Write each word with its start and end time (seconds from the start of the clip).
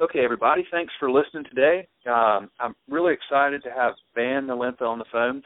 Okay, 0.00 0.20
everybody, 0.24 0.64
thanks 0.70 0.94
for 0.98 1.10
listening 1.10 1.44
today. 1.44 1.86
Um, 2.06 2.48
I'm 2.58 2.74
really 2.88 3.12
excited 3.12 3.62
to 3.64 3.70
have 3.70 3.92
Van 4.14 4.46
Nolintha 4.46 4.80
on 4.80 4.98
the 4.98 5.04
phone. 5.12 5.42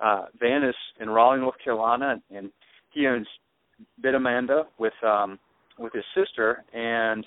Uh, 0.00 0.26
Van 0.38 0.62
is 0.62 0.74
in 1.00 1.08
Raleigh, 1.08 1.40
North 1.40 1.54
Carolina, 1.64 2.16
and 2.30 2.50
he 2.92 3.06
owns 3.06 3.26
Bida 4.04 4.20
Manda 4.20 4.64
with 4.78 4.92
um, 5.02 5.38
with 5.78 5.94
his 5.94 6.04
sister, 6.14 6.62
and 6.74 7.24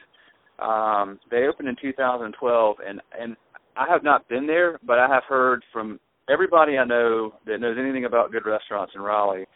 um, 0.59 1.19
they 1.31 1.47
opened 1.47 1.69
in 1.69 1.75
2012. 1.81 2.75
And 2.87 3.01
and 3.19 3.35
I 3.75 3.87
have 3.89 4.03
not 4.03 4.29
been 4.29 4.45
there, 4.45 4.79
but 4.85 4.99
I 4.99 5.07
have 5.07 5.23
heard 5.27 5.63
from 5.73 5.99
everybody 6.31 6.77
I 6.77 6.85
know 6.85 7.33
that 7.47 7.59
knows 7.59 7.77
anything 7.79 8.05
about 8.05 8.31
good 8.31 8.45
restaurants 8.45 8.93
in 8.93 9.01
Raleigh 9.01 9.47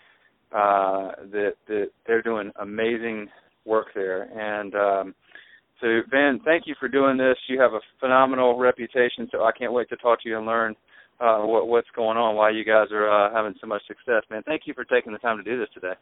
uh, 0.52 1.12
that 1.32 1.54
that 1.68 1.90
they're 2.08 2.24
doing 2.24 2.52
amazing 2.60 3.28
work 3.66 3.90
there. 3.94 4.24
And 4.24 4.74
um, 4.74 5.16
so, 5.82 6.02
Van, 6.10 6.40
thank 6.46 6.64
you 6.66 6.76
for 6.80 6.88
doing 6.88 7.18
this. 7.18 7.36
You 7.48 7.60
have 7.60 7.74
a 7.74 7.80
phenomenal 8.00 8.58
reputation, 8.58 9.28
so 9.32 9.44
I 9.44 9.52
can't 9.52 9.74
wait 9.74 9.90
to 9.90 9.98
talk 9.98 10.22
to 10.24 10.30
you 10.30 10.38
and 10.38 10.46
learn 10.46 10.76
uh, 11.20 11.40
what, 11.40 11.68
what's 11.68 11.88
going 11.96 12.18
on, 12.18 12.36
why 12.36 12.50
you 12.52 12.64
guys 12.64 12.88
are 12.92 13.10
uh, 13.10 13.34
having 13.34 13.56
so 13.60 13.68
much 13.68 13.82
success, 13.88 14.24
man. 14.30 14.44
Thank 14.46 14.64
you 14.66 14.74
for 14.74 14.84
taking 14.86 15.12
the 15.12 15.20
time 15.20 15.38
to 15.38 15.44
do 15.44 15.60
this 15.60 15.70
today. 15.74 15.94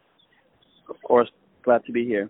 Of 0.89 0.95
course, 1.03 1.29
glad 1.63 1.83
to 1.85 1.91
be 1.91 2.05
here. 2.05 2.29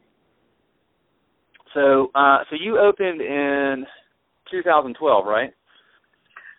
So, 1.74 2.12
uh, 2.16 2.40
so 2.50 2.58
you 2.60 2.78
opened 2.80 3.22
in 3.22 3.86
2012, 4.52 5.26
right? 5.26 5.52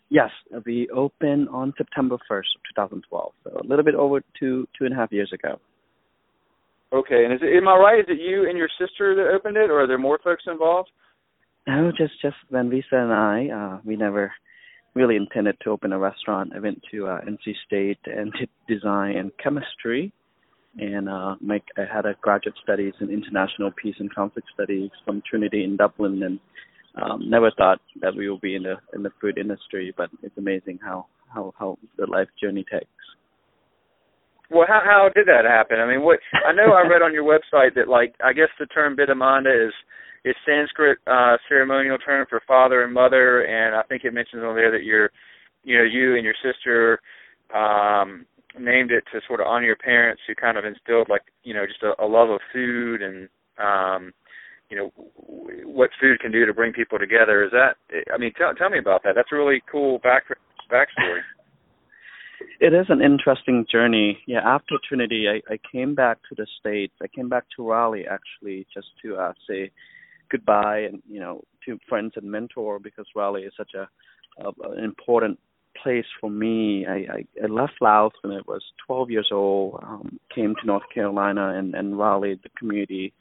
Yes, 0.09 0.31
we 0.67 0.89
opened 0.95 1.49
on 1.49 1.73
September 1.79 2.17
1st 2.31 2.53
2012, 2.77 3.33
so 3.45 3.51
a 3.51 3.67
little 3.67 3.85
bit 3.85 3.95
over 3.95 4.23
two 4.39 4.69
two 4.79 4.85
and 4.85 4.93
a 4.93 4.97
half 4.97 5.11
years 5.11 5.33
ago. 5.33 5.59
Okay, 6.93 7.25
and 7.25 7.33
is 7.33 7.41
it, 7.43 7.57
am 7.57 7.69
I 7.69 7.77
right? 7.77 8.01
Is 8.01 8.07
it 8.09 8.21
you 8.21 8.49
and 8.49 8.59
your 8.59 8.69
sister 8.79 9.15
that 9.15 9.35
opened 9.35 9.57
it, 9.57 9.71
or 9.71 9.83
are 9.83 9.87
there 9.87 9.99
more 9.99 10.21
folks 10.23 10.45
involved? 10.47 10.91
No, 11.67 11.91
just 11.97 12.13
just 12.21 12.37
Vanvisa 12.53 12.93
and 12.93 13.13
I. 13.13 13.49
Uh, 13.49 13.81
we 13.85 13.97
never 13.97 14.33
really 14.95 15.17
intended 15.17 15.57
to 15.63 15.71
open 15.71 15.93
a 15.93 15.99
restaurant. 15.99 16.53
I 16.55 16.61
went 16.61 16.83
to 16.91 17.07
uh, 17.07 17.21
NC 17.23 17.55
State 17.67 17.99
and 18.05 18.33
did 18.33 18.51
design 18.69 19.17
and 19.17 19.31
chemistry, 19.43 20.13
and 20.79 21.09
uh, 21.09 21.37
make 21.41 21.63
I 21.79 21.83
had 21.91 22.05
a 22.05 22.15
graduate 22.21 22.57
studies 22.63 22.95
in 23.01 23.11
international 23.11 23.71
peace 23.83 23.97
and 23.99 24.15
conflict 24.15 24.49
studies 24.53 24.91
from 25.05 25.23
Trinity 25.29 25.65
in 25.65 25.77
Dublin, 25.77 26.23
and 26.23 26.41
um, 27.03 27.31
never 27.31 27.51
thought 27.57 27.81
that 28.03 28.15
we 28.15 28.29
would 28.29 28.43
be 28.43 28.57
in 28.57 28.65
the 28.65 28.75
in 28.95 29.03
the 29.03 29.13
food 29.19 29.39
industry. 29.39 29.95
But 29.97 30.11
it's 30.23 30.37
amazing 30.37 30.79
how 30.85 31.07
how 31.33 31.55
how 31.59 31.79
the 31.97 32.07
life 32.07 32.29
journey 32.43 32.67
takes. 32.71 32.87
Well, 34.53 34.67
how 34.69 34.81
how 34.85 35.09
did 35.15 35.27
that 35.27 35.45
happen? 35.47 35.81
I 35.81 35.87
mean, 35.87 36.03
what 36.03 36.21
I 36.47 36.53
know 36.53 36.75
I 36.75 36.83
read 36.91 37.03
on 37.03 37.15
your 37.15 37.25
website 37.25 37.75
that 37.77 37.89
like 37.89 38.15
I 38.23 38.33
guess 38.33 38.51
the 38.61 38.67
term 38.67 38.97
Bida 38.97 39.17
Manda 39.17 39.51
is 39.51 39.73
is 40.25 40.37
Sanskrit 40.47 40.99
uh 41.07 41.37
ceremonial 41.49 41.99
term 41.99 42.27
for 42.29 42.41
father 42.47 42.85
and 42.85 42.93
mother, 42.93 43.43
and 43.45 43.75
I 43.75 43.83
think 43.85 44.05
it 44.05 44.13
mentions 44.15 44.43
on 44.45 44.55
there 44.55 44.71
that 44.71 44.85
you're, 44.85 45.11
you 45.65 45.79
know, 45.79 45.85
you 45.85 46.17
and 46.17 46.25
your 46.25 46.35
sister 46.45 47.01
um 47.55 48.27
named 48.59 48.91
it 48.93 49.05
to 49.13 49.21
sort 49.27 49.41
of 49.41 49.47
honor 49.47 49.67
your 49.67 49.77
parents 49.77 50.23
who 50.27 50.35
kind 50.35 50.59
of 50.59 50.65
instilled 50.67 51.09
like 51.09 51.23
you 51.43 51.55
know 51.55 51.65
just 51.67 51.83
a, 51.83 51.95
a 52.05 52.07
love 52.07 52.29
of 52.29 52.41
food 52.53 53.01
and 53.01 53.29
um 53.59 54.13
you 54.69 54.77
know 54.77 54.93
w- 55.27 55.67
what 55.69 55.91
food 56.01 56.21
can 56.21 56.31
do 56.31 56.45
to 56.45 56.53
bring 56.53 56.73
people 56.73 56.99
together. 56.99 57.45
Is 57.45 57.51
that? 57.53 57.77
I 58.13 58.19
mean, 58.19 58.33
tell 58.37 58.55
tell 58.55 58.71
me 58.71 58.79
about 58.79 59.03
that. 59.05 59.15
That's 59.15 59.33
a 59.33 59.37
really 59.37 59.63
cool 59.71 59.99
back 60.01 60.25
backstory 60.71 61.21
it 62.61 62.73
is 62.73 62.87
an 62.89 63.03
interesting 63.03 63.67
journey. 63.71 64.19
Yeah, 64.27 64.41
after 64.45 64.77
Trinity, 64.89 65.27
I, 65.29 65.53
I 65.53 65.59
came 65.71 65.95
back 65.95 66.19
to 66.29 66.35
the 66.35 66.47
states. 66.61 66.95
I 67.03 67.07
came 67.09 67.29
back 67.29 67.45
to 67.57 67.69
Raleigh 67.69 68.07
actually 68.07 68.67
just 68.73 68.89
to 69.03 69.17
uh, 69.17 69.33
say 69.49 69.71
goodbye 70.31 70.81
and 70.81 71.03
you 71.09 71.21
know 71.21 71.43
to 71.67 71.79
friends 71.89 72.13
and 72.17 72.31
mentor 72.31 72.79
because 72.79 73.07
Raleigh 73.15 73.43
is 73.43 73.53
such 73.57 73.73
a, 73.75 73.89
a 74.45 74.71
an 74.71 74.85
important 74.85 75.39
place 75.83 76.07
for 76.21 76.31
me. 76.31 76.87
I, 76.87 76.95
I, 76.95 77.25
I 77.43 77.47
left 77.49 77.75
Laos 77.81 78.13
when 78.23 78.37
I 78.37 78.41
was 78.47 78.63
12 78.87 79.11
years 79.11 79.29
old. 79.33 79.81
Um, 79.83 80.19
came 80.35 80.55
to 80.61 80.67
North 80.67 80.85
Carolina 80.93 81.55
and 81.59 81.75
and 81.75 81.99
Raleigh, 81.99 82.41
the 82.43 82.51
community 82.59 83.13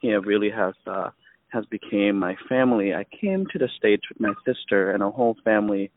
here 0.00 0.20
really 0.20 0.50
has 0.50 0.74
uh, 0.86 1.10
has 1.48 1.64
became 1.66 2.18
my 2.18 2.36
family. 2.48 2.94
I 2.94 3.04
came 3.20 3.46
to 3.52 3.58
the 3.58 3.68
states 3.76 4.04
with 4.08 4.20
my 4.20 4.32
sister 4.46 4.90
and 4.90 5.02
a 5.02 5.10
whole 5.10 5.36
family 5.44 5.90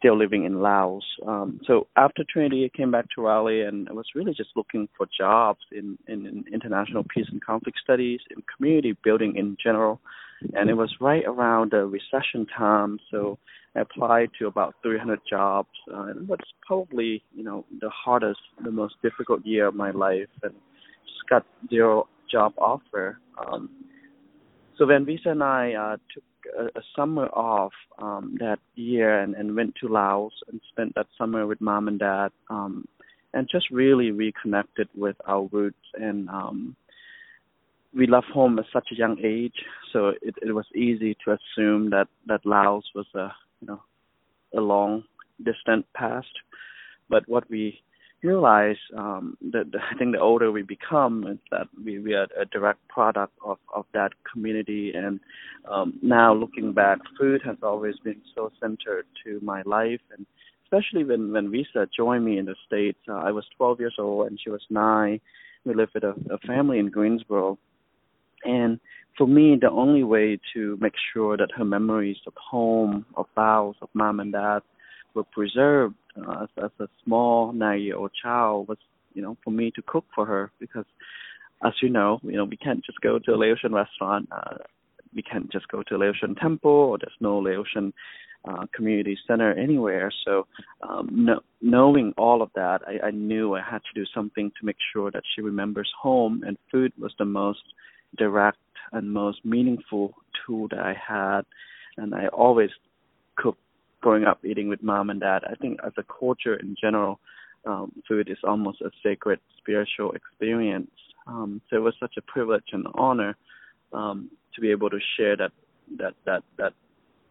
still 0.00 0.18
living 0.18 0.44
in 0.44 0.60
Laos. 0.60 1.04
Um, 1.26 1.60
so 1.66 1.86
after 1.96 2.24
Trinity, 2.28 2.64
I 2.64 2.76
came 2.76 2.90
back 2.90 3.06
to 3.14 3.22
Raleigh, 3.22 3.62
and 3.62 3.88
I 3.88 3.92
was 3.92 4.06
really 4.14 4.32
just 4.32 4.50
looking 4.56 4.88
for 4.96 5.06
jobs 5.16 5.60
in, 5.70 5.98
in, 6.08 6.26
in 6.26 6.44
international 6.52 7.04
peace 7.04 7.26
and 7.30 7.44
conflict 7.44 7.78
studies, 7.84 8.20
in 8.34 8.42
community 8.56 8.96
building 9.04 9.36
in 9.36 9.56
general. 9.62 10.00
And 10.54 10.70
it 10.70 10.74
was 10.74 10.90
right 11.00 11.24
around 11.26 11.72
the 11.72 11.84
recession 11.84 12.46
time, 12.56 12.98
so 13.10 13.38
I 13.76 13.80
applied 13.80 14.30
to 14.38 14.46
about 14.46 14.74
300 14.82 15.20
jobs. 15.28 15.68
Uh, 15.92 16.04
and 16.04 16.22
it 16.22 16.28
was 16.28 16.40
probably, 16.66 17.22
you 17.36 17.44
know, 17.44 17.66
the 17.80 17.90
hardest, 17.90 18.40
the 18.64 18.70
most 18.70 18.94
difficult 19.02 19.44
year 19.44 19.66
of 19.66 19.74
my 19.74 19.90
life, 19.90 20.28
and 20.42 20.54
just 21.04 21.28
got 21.28 21.44
zero 21.68 22.08
job 22.32 22.54
offer. 22.56 23.20
Um, 23.38 23.68
so 24.78 24.86
Vanvisa 24.86 25.26
and 25.26 25.42
I 25.42 25.74
uh, 25.74 25.96
took 26.14 26.24
a, 26.58 26.64
a 26.78 26.82
summer 26.96 27.26
off 27.26 27.72
um, 27.98 28.36
that 28.40 28.58
year 28.74 29.20
and, 29.20 29.34
and 29.34 29.54
went 29.54 29.74
to 29.80 29.88
Laos 29.88 30.32
and 30.48 30.60
spent 30.70 30.94
that 30.94 31.06
summer 31.16 31.46
with 31.46 31.60
mom 31.60 31.88
and 31.88 31.98
dad 31.98 32.30
um, 32.48 32.86
and 33.32 33.48
just 33.50 33.70
really 33.70 34.10
reconnected 34.10 34.88
with 34.94 35.16
our 35.26 35.48
roots 35.52 35.86
and 35.94 36.28
um, 36.28 36.76
we 37.94 38.06
left 38.06 38.26
home 38.32 38.58
at 38.58 38.64
such 38.72 38.88
a 38.92 38.96
young 38.96 39.18
age 39.24 39.64
so 39.92 40.08
it, 40.22 40.34
it 40.42 40.52
was 40.52 40.66
easy 40.74 41.16
to 41.24 41.32
assume 41.36 41.90
that 41.90 42.08
that 42.26 42.44
Laos 42.44 42.84
was 42.94 43.06
a 43.14 43.28
you 43.60 43.68
know 43.68 43.80
a 44.56 44.60
long 44.60 45.04
distant 45.44 45.86
past. 45.94 46.32
But 47.08 47.28
what 47.28 47.48
we 47.50 47.80
realize 48.22 48.76
um, 48.96 49.36
that 49.52 49.66
I 49.92 49.96
think 49.98 50.14
the 50.14 50.20
older 50.20 50.52
we 50.52 50.62
become 50.62 51.38
that 51.50 51.68
we, 51.82 51.98
we 51.98 52.14
are 52.14 52.26
a 52.38 52.44
direct 52.46 52.86
product 52.88 53.32
of, 53.44 53.58
of 53.74 53.86
that 53.94 54.12
community. 54.30 54.92
And 54.94 55.20
um, 55.70 55.98
now 56.02 56.34
looking 56.34 56.72
back, 56.72 56.98
food 57.18 57.40
has 57.44 57.56
always 57.62 57.94
been 58.04 58.20
so 58.34 58.50
centered 58.60 59.06
to 59.24 59.40
my 59.42 59.62
life. 59.62 60.00
And 60.16 60.26
especially 60.64 61.04
when, 61.04 61.32
when 61.32 61.50
Visa 61.50 61.88
joined 61.96 62.24
me 62.24 62.38
in 62.38 62.44
the 62.44 62.56
States, 62.66 62.98
uh, 63.08 63.14
I 63.14 63.30
was 63.30 63.44
12 63.56 63.80
years 63.80 63.96
old 63.98 64.28
and 64.28 64.38
she 64.42 64.50
was 64.50 64.62
nine. 64.70 65.20
We 65.64 65.74
lived 65.74 65.92
with 65.94 66.04
a, 66.04 66.14
a 66.30 66.38
family 66.46 66.78
in 66.78 66.90
Greensboro. 66.90 67.58
And 68.44 68.80
for 69.18 69.26
me, 69.26 69.58
the 69.60 69.70
only 69.70 70.02
way 70.02 70.38
to 70.54 70.78
make 70.80 70.94
sure 71.12 71.36
that 71.36 71.50
her 71.56 71.64
memories 71.64 72.16
of 72.26 72.32
home, 72.36 73.04
of 73.16 73.26
Laos, 73.36 73.76
of 73.82 73.88
mom 73.92 74.20
and 74.20 74.32
dad 74.32 74.60
were 75.14 75.24
preserved 75.24 75.94
uh, 76.16 76.42
as, 76.44 76.48
as 76.64 76.70
a 76.80 76.88
small 77.04 77.52
nine-year-old 77.52 78.12
child 78.20 78.68
was, 78.68 78.78
you 79.14 79.22
know, 79.22 79.36
for 79.44 79.50
me 79.50 79.70
to 79.72 79.82
cook 79.82 80.04
for 80.14 80.26
her 80.26 80.50
because, 80.58 80.84
as 81.64 81.72
you 81.82 81.88
know, 81.88 82.20
you 82.22 82.36
know, 82.36 82.44
we 82.44 82.56
can't 82.56 82.84
just 82.84 83.00
go 83.00 83.18
to 83.18 83.32
a 83.32 83.36
Laotian 83.36 83.72
restaurant. 83.72 84.28
Uh, 84.32 84.56
we 85.14 85.22
can't 85.22 85.50
just 85.50 85.68
go 85.68 85.82
to 85.82 85.96
a 85.96 85.98
Laotian 85.98 86.34
temple, 86.36 86.70
or 86.70 86.98
there's 86.98 87.12
no 87.20 87.38
Laotian 87.38 87.92
uh, 88.44 88.66
community 88.74 89.18
center 89.26 89.52
anywhere. 89.52 90.10
So, 90.24 90.46
um, 90.88 91.08
no, 91.12 91.40
knowing 91.60 92.14
all 92.16 92.42
of 92.42 92.50
that, 92.54 92.80
I, 92.86 93.08
I 93.08 93.10
knew 93.10 93.54
I 93.54 93.60
had 93.60 93.82
to 93.82 94.00
do 94.00 94.06
something 94.14 94.50
to 94.58 94.66
make 94.66 94.76
sure 94.92 95.10
that 95.10 95.22
she 95.34 95.42
remembers 95.42 95.90
home, 96.00 96.42
and 96.46 96.56
food 96.70 96.92
was 96.98 97.12
the 97.18 97.24
most 97.24 97.62
direct 98.16 98.58
and 98.92 99.12
most 99.12 99.44
meaningful 99.44 100.14
tool 100.46 100.68
that 100.68 100.80
I 100.80 100.94
had. 100.94 101.42
And 101.96 102.14
I 102.14 102.28
always 102.28 102.70
cooked 103.36 103.60
growing 104.00 104.24
up 104.24 104.44
eating 104.44 104.68
with 104.68 104.82
mom 104.82 105.10
and 105.10 105.20
dad, 105.20 105.42
I 105.44 105.54
think 105.54 105.80
as 105.84 105.92
a 105.98 106.02
culture 106.02 106.54
in 106.54 106.76
general, 106.80 107.20
um, 107.66 107.92
food 108.08 108.28
is 108.30 108.38
almost 108.44 108.80
a 108.80 108.90
sacred 109.02 109.38
spiritual 109.58 110.12
experience. 110.12 110.90
Um, 111.26 111.60
so 111.68 111.76
it 111.76 111.80
was 111.80 111.94
such 112.00 112.14
a 112.16 112.22
privilege 112.22 112.64
and 112.72 112.86
honor 112.94 113.36
um, 113.92 114.30
to 114.54 114.60
be 114.60 114.70
able 114.70 114.90
to 114.90 114.98
share 115.16 115.36
that 115.36 115.52
that 115.98 116.14
that 116.24 116.42
that 116.56 116.72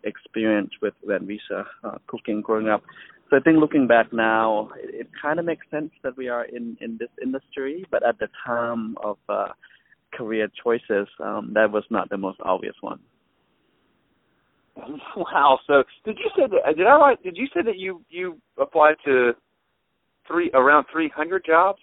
experience 0.03 0.71
with 0.81 0.93
Vanvisa 1.07 1.65
uh, 1.83 1.97
cooking 2.07 2.41
growing 2.41 2.69
up. 2.69 2.83
So 3.29 3.37
I 3.37 3.39
think 3.41 3.57
looking 3.59 3.87
back 3.87 4.11
now, 4.11 4.69
it, 4.77 5.01
it 5.01 5.07
kind 5.21 5.39
of 5.39 5.45
makes 5.45 5.65
sense 5.69 5.91
that 6.03 6.17
we 6.17 6.29
are 6.29 6.45
in 6.45 6.77
in 6.81 6.97
this 6.99 7.09
industry, 7.21 7.85
but 7.91 8.05
at 8.07 8.19
the 8.19 8.27
time 8.45 8.95
of 9.03 9.17
uh, 9.27 9.49
career 10.13 10.49
choices, 10.63 11.07
um, 11.23 11.51
that 11.53 11.71
was 11.71 11.83
not 11.89 12.09
the 12.09 12.17
most 12.17 12.39
obvious 12.41 12.75
one. 12.81 12.99
Wow. 15.15 15.59
So 15.67 15.83
did 16.05 16.17
you 16.17 16.29
say 16.35 16.43
that? 16.47 16.75
Did 16.77 16.87
I 16.87 16.95
write? 16.95 17.23
Did 17.23 17.37
you 17.37 17.47
say 17.53 17.61
that 17.63 17.77
you 17.77 18.03
you 18.09 18.37
applied 18.59 18.95
to 19.05 19.33
three 20.27 20.51
around 20.53 20.85
three 20.91 21.09
hundred 21.09 21.43
jobs? 21.45 21.79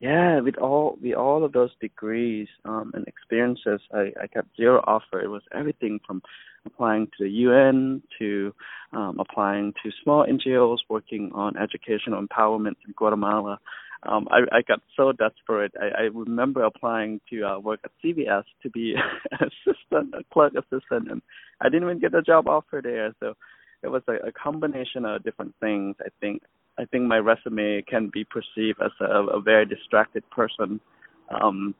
Yeah, 0.00 0.40
with 0.40 0.56
all 0.58 0.96
with 1.02 1.14
all 1.14 1.44
of 1.44 1.52
those 1.52 1.70
degrees 1.80 2.46
um, 2.64 2.92
and 2.94 3.06
experiences, 3.06 3.80
I, 3.92 4.12
I 4.20 4.26
got 4.32 4.46
zero 4.56 4.82
offer. 4.86 5.20
It 5.20 5.28
was 5.28 5.42
everything 5.52 5.98
from 6.06 6.22
applying 6.66 7.06
to 7.18 7.24
the 7.24 7.30
UN 7.30 8.02
to 8.18 8.54
um, 8.92 9.18
applying 9.18 9.72
to 9.82 9.90
small 10.02 10.24
NGOs 10.24 10.78
working 10.88 11.30
on 11.34 11.56
educational 11.56 12.24
empowerment 12.24 12.76
in 12.86 12.94
Guatemala. 12.96 13.58
Um, 14.04 14.28
I, 14.30 14.58
I 14.58 14.62
got 14.62 14.80
so 14.96 15.12
desperate. 15.12 15.72
I, 15.80 16.02
I 16.02 16.02
remember 16.12 16.62
applying 16.62 17.20
to 17.30 17.42
uh, 17.42 17.58
work 17.58 17.80
at 17.84 17.90
CVS 18.04 18.44
to 18.62 18.70
be 18.70 18.94
an 19.32 19.48
assistant, 19.66 20.14
a 20.14 20.22
clerk 20.32 20.52
assistant, 20.54 21.10
and 21.10 21.22
I 21.60 21.68
didn't 21.68 21.84
even 21.84 21.98
get 21.98 22.14
a 22.14 22.22
job 22.22 22.48
offer 22.48 22.80
there. 22.82 23.14
So 23.20 23.34
it 23.82 23.88
was 23.88 24.02
a, 24.08 24.28
a 24.28 24.32
combination 24.32 25.04
of 25.04 25.24
different 25.24 25.54
things. 25.60 25.96
I 26.00 26.08
think 26.20 26.42
I 26.78 26.84
think 26.84 27.04
my 27.04 27.18
resume 27.18 27.82
can 27.82 28.08
be 28.12 28.24
perceived 28.24 28.80
as 28.84 28.92
a, 29.00 29.36
a 29.36 29.40
very 29.40 29.66
distracted 29.66 30.22
person, 30.30 30.80
um, 31.28 31.74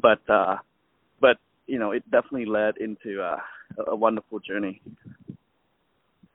but 0.00 0.20
uh, 0.28 0.56
but 1.20 1.38
you 1.66 1.78
know 1.78 1.92
it 1.92 2.02
definitely 2.10 2.44
led 2.44 2.76
into 2.76 3.22
uh, 3.22 3.38
a, 3.78 3.92
a 3.92 3.96
wonderful 3.96 4.40
journey. 4.40 4.82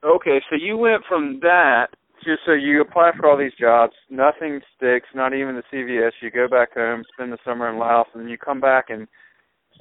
Okay, 0.04 0.42
so 0.50 0.56
you 0.56 0.78
went 0.78 1.04
from 1.08 1.40
that 1.42 1.90
to 2.24 2.36
so 2.46 2.54
you 2.54 2.82
apply 2.82 3.12
for 3.18 3.30
all 3.30 3.38
these 3.38 3.54
jobs, 3.60 3.94
nothing 4.10 4.62
sticks, 4.76 5.08
not 5.16 5.34
even 5.34 5.56
the 5.56 5.64
CVS. 5.74 6.12
You 6.22 6.32
go 6.32 6.48
back 6.48 6.74
home, 6.74 7.04
spend 7.14 7.32
the 7.32 7.38
summer 7.46 7.70
in 7.70 7.78
Laos, 7.78 8.08
and 8.14 8.24
then 8.24 8.30
you 8.30 8.38
come 8.38 8.62
back 8.62 8.86
and 8.90 9.08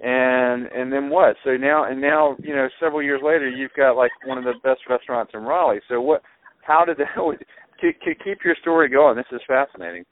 and 0.00 0.66
and 0.66 0.92
then 0.92 1.10
what? 1.10 1.36
So 1.44 1.56
now 1.56 1.84
and 1.84 2.00
now 2.00 2.36
you 2.38 2.54
know 2.54 2.68
several 2.80 3.02
years 3.02 3.20
later, 3.22 3.48
you've 3.48 3.74
got 3.76 3.96
like 3.96 4.12
one 4.24 4.38
of 4.38 4.44
the 4.44 4.54
best 4.62 4.80
restaurants 4.88 5.32
in 5.34 5.40
Raleigh. 5.40 5.80
So 5.88 6.00
what? 6.00 6.22
How 6.62 6.84
did 6.84 6.98
that? 6.98 7.08
To 7.80 7.92
keep 8.02 8.38
your 8.44 8.56
story 8.60 8.88
going, 8.88 9.14
this 9.14 9.24
is 9.30 9.40
fascinating. 9.46 10.04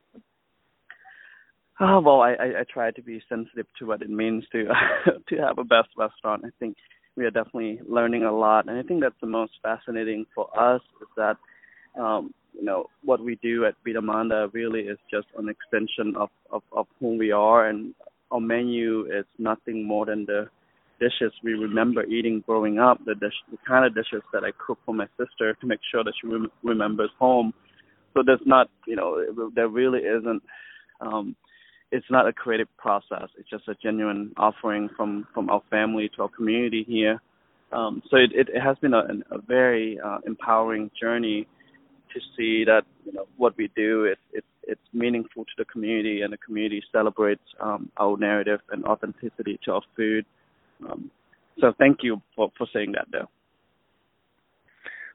Oh 1.80 2.00
well, 2.00 2.20
I, 2.20 2.34
I 2.34 2.60
I 2.60 2.64
try 2.72 2.92
to 2.92 3.02
be 3.02 3.20
sensitive 3.28 3.66
to 3.80 3.86
what 3.86 4.02
it 4.02 4.08
means 4.08 4.44
to 4.52 4.66
to 5.28 5.36
have 5.38 5.58
a 5.58 5.64
best 5.64 5.88
restaurant. 5.98 6.44
I 6.46 6.50
think 6.60 6.76
we 7.16 7.24
are 7.24 7.30
definitely 7.32 7.80
learning 7.84 8.22
a 8.22 8.30
lot, 8.30 8.68
and 8.68 8.78
I 8.78 8.82
think 8.82 9.00
that's 9.00 9.20
the 9.20 9.26
most 9.26 9.52
fascinating 9.64 10.26
for 10.32 10.48
us 10.56 10.80
is 11.02 11.08
that 11.16 11.38
um, 11.96 12.32
you 12.54 12.64
know 12.64 12.86
what 13.04 13.22
we 13.22 13.38
do 13.42 13.64
at 13.66 13.74
Bida 13.86 14.02
Manda 14.02 14.48
really 14.52 14.80
is 14.80 14.98
just 15.10 15.26
an 15.36 15.48
extension 15.48 16.14
of, 16.16 16.30
of 16.50 16.62
of 16.72 16.86
who 17.00 17.16
we 17.16 17.32
are, 17.32 17.68
and 17.68 17.94
our 18.30 18.40
menu 18.40 19.06
is 19.06 19.24
nothing 19.38 19.86
more 19.86 20.06
than 20.06 20.24
the 20.26 20.48
dishes 20.98 21.32
we 21.42 21.52
remember 21.52 22.04
eating 22.04 22.42
growing 22.46 22.78
up, 22.78 22.98
the 23.04 23.14
dish, 23.14 23.34
the 23.50 23.58
kind 23.66 23.84
of 23.84 23.94
dishes 23.94 24.22
that 24.32 24.44
I 24.44 24.50
cook 24.64 24.78
for 24.86 24.94
my 24.94 25.06
sister 25.18 25.54
to 25.54 25.66
make 25.66 25.80
sure 25.90 26.02
that 26.02 26.14
she 26.20 26.26
rem- 26.26 26.50
remembers 26.62 27.10
home. 27.18 27.52
So 28.14 28.22
there's 28.24 28.40
not, 28.46 28.70
you 28.86 28.96
know, 28.96 29.50
there 29.54 29.68
really 29.68 30.00
isn't. 30.00 30.42
Um, 31.00 31.36
it's 31.92 32.06
not 32.10 32.26
a 32.26 32.32
creative 32.32 32.68
process. 32.78 33.28
It's 33.38 33.48
just 33.48 33.68
a 33.68 33.74
genuine 33.82 34.32
offering 34.36 34.88
from 34.96 35.26
from 35.34 35.50
our 35.50 35.62
family 35.70 36.10
to 36.16 36.22
our 36.22 36.28
community 36.28 36.84
here. 36.88 37.20
Um, 37.72 38.02
so 38.10 38.16
it, 38.16 38.30
it, 38.32 38.48
it 38.48 38.60
has 38.60 38.78
been 38.78 38.94
a, 38.94 39.04
a 39.30 39.38
very 39.46 39.98
uh, 40.00 40.18
empowering 40.26 40.90
journey 41.00 41.46
to 42.16 42.20
see 42.36 42.64
that 42.64 42.82
you 43.04 43.12
know 43.12 43.26
what 43.36 43.56
we 43.56 43.70
do 43.76 44.04
it, 44.04 44.18
it 44.32 44.44
it's 44.62 44.88
meaningful 44.92 45.44
to 45.44 45.50
the 45.58 45.64
community 45.66 46.22
and 46.22 46.32
the 46.32 46.38
community 46.38 46.82
celebrates 46.90 47.42
um, 47.60 47.90
our 48.00 48.16
narrative 48.16 48.60
and 48.72 48.84
authenticity 48.84 49.60
to 49.64 49.72
our 49.74 49.82
food. 49.96 50.24
Um, 50.88 51.10
so 51.60 51.72
thank 51.78 51.98
you 52.02 52.20
for 52.34 52.50
for 52.58 52.66
saying 52.72 52.92
that 52.92 53.06
though. 53.12 53.28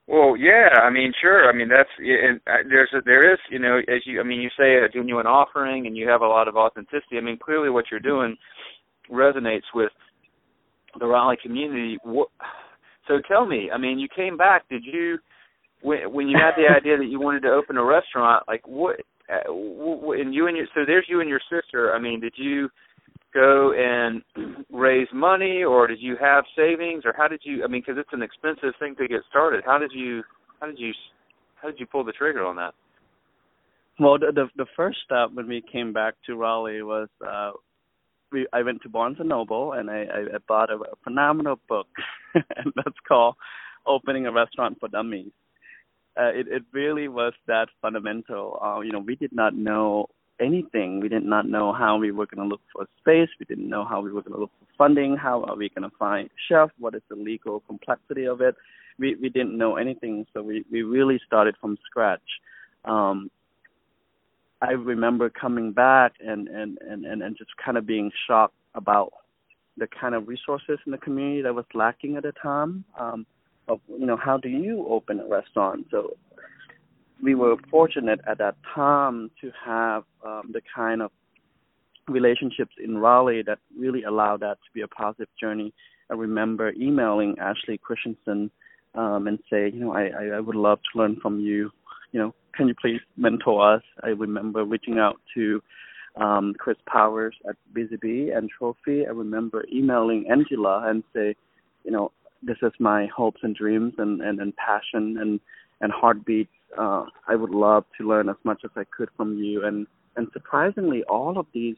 Well, 0.07 0.35
yeah, 0.35 0.79
I 0.83 0.89
mean, 0.89 1.13
sure. 1.21 1.47
I 1.49 1.53
mean, 1.55 1.69
that's 1.69 1.89
and 1.97 2.41
uh, 2.47 2.67
there's 2.67 2.89
a, 2.93 3.01
there 3.05 3.31
is, 3.31 3.39
you 3.49 3.59
know, 3.59 3.77
as 3.77 4.01
you, 4.05 4.19
I 4.19 4.23
mean, 4.23 4.41
you 4.41 4.49
say 4.59 4.75
a 4.75 4.89
genuine 4.89 5.27
offering, 5.27 5.87
and 5.87 5.95
you 5.95 6.09
have 6.09 6.21
a 6.21 6.27
lot 6.27 6.47
of 6.47 6.55
authenticity. 6.57 7.17
I 7.17 7.21
mean, 7.21 7.37
clearly, 7.37 7.69
what 7.69 7.85
you're 7.91 7.99
doing 7.99 8.35
resonates 9.09 9.69
with 9.73 9.91
the 10.99 11.05
Raleigh 11.05 11.37
community. 11.41 11.97
What, 12.03 12.29
so, 13.07 13.21
tell 13.27 13.45
me, 13.45 13.69
I 13.73 13.77
mean, 13.77 13.99
you 13.99 14.07
came 14.13 14.37
back. 14.37 14.67
Did 14.69 14.83
you, 14.83 15.17
when 15.81 16.13
when 16.13 16.27
you 16.27 16.37
had 16.37 16.53
the 16.55 16.73
idea 16.73 16.97
that 16.97 17.07
you 17.07 17.19
wanted 17.19 17.41
to 17.41 17.49
open 17.49 17.77
a 17.77 17.83
restaurant, 17.83 18.43
like 18.47 18.67
what? 18.67 19.01
Uh, 19.29 19.51
and 20.11 20.33
you 20.33 20.47
and 20.47 20.57
your 20.57 20.67
so 20.73 20.81
there's 20.85 21.05
you 21.07 21.21
and 21.21 21.29
your 21.29 21.41
sister. 21.49 21.93
I 21.93 21.99
mean, 21.99 22.19
did 22.19 22.33
you 22.35 22.69
go 23.33 23.73
and 23.73 24.21
raise 24.71 25.07
money, 25.13 25.63
or 25.63 25.87
did 25.87 26.01
you 26.01 26.15
have 26.19 26.43
savings, 26.55 27.03
or 27.05 27.13
how 27.15 27.27
did 27.27 27.41
you? 27.43 27.63
I 27.63 27.67
mean, 27.67 27.81
because 27.85 27.99
it's 27.99 28.13
an 28.13 28.21
expensive 28.21 28.73
thing 28.79 28.95
to 28.97 29.07
get 29.07 29.21
started. 29.29 29.63
How 29.65 29.77
did 29.77 29.91
you? 29.93 30.23
How 30.59 30.67
did 30.67 30.79
you? 30.79 30.91
How 31.61 31.69
did 31.69 31.79
you 31.79 31.85
pull 31.85 32.03
the 32.03 32.11
trigger 32.11 32.45
on 32.45 32.55
that? 32.57 32.73
Well, 33.99 34.17
the 34.19 34.31
the, 34.33 34.47
the 34.57 34.65
first 34.75 34.97
step 35.05 35.29
when 35.33 35.47
we 35.47 35.63
came 35.71 35.93
back 35.93 36.15
to 36.25 36.35
Raleigh 36.35 36.81
was 36.81 37.09
uh 37.25 37.51
we 38.31 38.47
I 38.53 38.63
went 38.63 38.81
to 38.83 38.89
Barnes 38.89 39.17
and 39.19 39.29
Noble 39.29 39.73
and 39.73 39.89
I 39.89 40.03
I, 40.03 40.19
I 40.35 40.37
bought 40.47 40.71
a, 40.71 40.75
a 40.75 40.95
phenomenal 41.03 41.59
book, 41.67 41.87
and 42.33 42.73
that's 42.75 42.97
called 43.07 43.35
Opening 43.85 44.25
a 44.25 44.31
Restaurant 44.31 44.77
for 44.79 44.89
Dummies. 44.89 45.31
Uh, 46.19 46.31
it 46.33 46.47
it 46.47 46.63
really 46.73 47.07
was 47.07 47.33
that 47.47 47.67
fundamental. 47.81 48.59
Uh, 48.61 48.81
you 48.81 48.91
know, 48.91 48.99
we 48.99 49.15
did 49.15 49.31
not 49.31 49.55
know 49.55 50.07
anything. 50.41 50.99
We 50.99 51.07
did 51.07 51.23
not 51.23 51.47
know 51.47 51.71
how 51.71 51.97
we 51.97 52.11
were 52.11 52.25
going 52.25 52.43
to 52.43 52.49
look 52.49 52.61
for 52.73 52.85
space. 52.99 53.29
We 53.39 53.45
didn't 53.45 53.69
know 53.69 53.85
how 53.85 54.01
we 54.01 54.11
were 54.11 54.21
going 54.21 54.33
to 54.33 54.39
look 54.39 54.51
for 54.59 54.67
funding. 54.77 55.15
How 55.15 55.43
are 55.43 55.55
we 55.55 55.69
going 55.69 55.89
to 55.89 55.95
find 55.97 56.29
chef? 56.49 56.69
What 56.79 56.95
is 56.95 57.01
the 57.09 57.15
legal 57.15 57.61
complexity 57.61 58.25
of 58.25 58.41
it? 58.41 58.55
We 58.99 59.15
we 59.15 59.29
didn't 59.29 59.57
know 59.57 59.77
anything, 59.77 60.25
so 60.33 60.41
we 60.41 60.65
we 60.71 60.83
really 60.83 61.19
started 61.25 61.55
from 61.61 61.77
scratch. 61.85 62.21
Um, 62.83 63.31
I 64.61 64.71
remember 64.71 65.29
coming 65.29 65.71
back 65.71 66.13
and 66.19 66.47
and 66.47 66.77
and 66.81 67.05
and, 67.05 67.21
and 67.21 67.37
just 67.37 67.51
kind 67.63 67.77
of 67.77 67.85
being 67.85 68.11
shocked 68.27 68.55
about 68.75 69.13
the 69.77 69.87
kind 69.87 70.13
of 70.13 70.27
resources 70.27 70.77
in 70.85 70.91
the 70.91 70.97
community 70.97 71.41
that 71.41 71.55
was 71.55 71.65
lacking 71.73 72.17
at 72.17 72.23
the 72.23 72.33
time. 72.33 72.83
Um, 72.99 73.25
of 73.71 73.79
you 73.87 74.05
know 74.05 74.17
how 74.17 74.37
do 74.37 74.49
you 74.49 74.85
open 74.89 75.19
a 75.19 75.27
restaurant? 75.27 75.87
So 75.91 76.17
we 77.21 77.35
were 77.35 77.55
fortunate 77.69 78.19
at 78.27 78.37
that 78.39 78.55
time 78.73 79.31
to 79.41 79.51
have 79.63 80.03
um, 80.25 80.51
the 80.51 80.61
kind 80.75 81.01
of 81.01 81.11
relationships 82.07 82.73
in 82.83 82.97
Raleigh 82.97 83.43
that 83.45 83.59
really 83.77 84.03
allowed 84.03 84.41
that 84.41 84.57
to 84.65 84.71
be 84.73 84.81
a 84.81 84.87
positive 84.87 85.29
journey. 85.39 85.73
I 86.09 86.15
remember 86.15 86.73
emailing 86.73 87.37
Ashley 87.39 87.77
Christensen 87.77 88.51
um, 88.95 89.27
and 89.27 89.39
say, 89.49 89.69
you 89.73 89.79
know, 89.79 89.93
I, 89.93 90.35
I, 90.35 90.39
would 90.39 90.55
love 90.55 90.79
to 90.91 90.99
learn 90.99 91.17
from 91.21 91.39
you. 91.39 91.71
You 92.11 92.19
know, 92.19 92.35
can 92.53 92.67
you 92.67 92.75
please 92.81 92.99
mentor 93.15 93.75
us? 93.75 93.83
I 94.03 94.09
remember 94.09 94.65
reaching 94.65 94.97
out 94.97 95.21
to 95.35 95.61
um, 96.17 96.53
Chris 96.57 96.77
Powers 96.85 97.35
at 97.47 97.55
Bee 97.73 98.31
and 98.35 98.49
Trophy. 98.49 99.05
I 99.05 99.11
remember 99.11 99.63
emailing 99.73 100.25
Angela 100.29 100.89
and 100.89 101.03
say, 101.13 101.35
you 101.85 101.91
know, 101.91 102.11
this 102.43 102.57
is 102.61 102.71
my 102.79 103.07
hopes 103.07 103.41
and 103.43 103.55
dreams 103.55 103.93
and, 103.97 104.21
and, 104.21 104.39
and 104.39 104.55
passion 104.55 105.17
and, 105.19 105.39
and 105.81 105.91
heartbeat 105.91 106.49
uh, 106.77 107.05
I 107.27 107.35
would 107.35 107.51
love 107.51 107.85
to 107.97 108.07
learn 108.07 108.29
as 108.29 108.35
much 108.43 108.61
as 108.63 108.71
I 108.75 108.83
could 108.95 109.09
from 109.15 109.37
you. 109.37 109.65
And 109.65 109.87
and 110.15 110.27
surprisingly, 110.33 111.03
all 111.03 111.37
of 111.37 111.45
these 111.53 111.77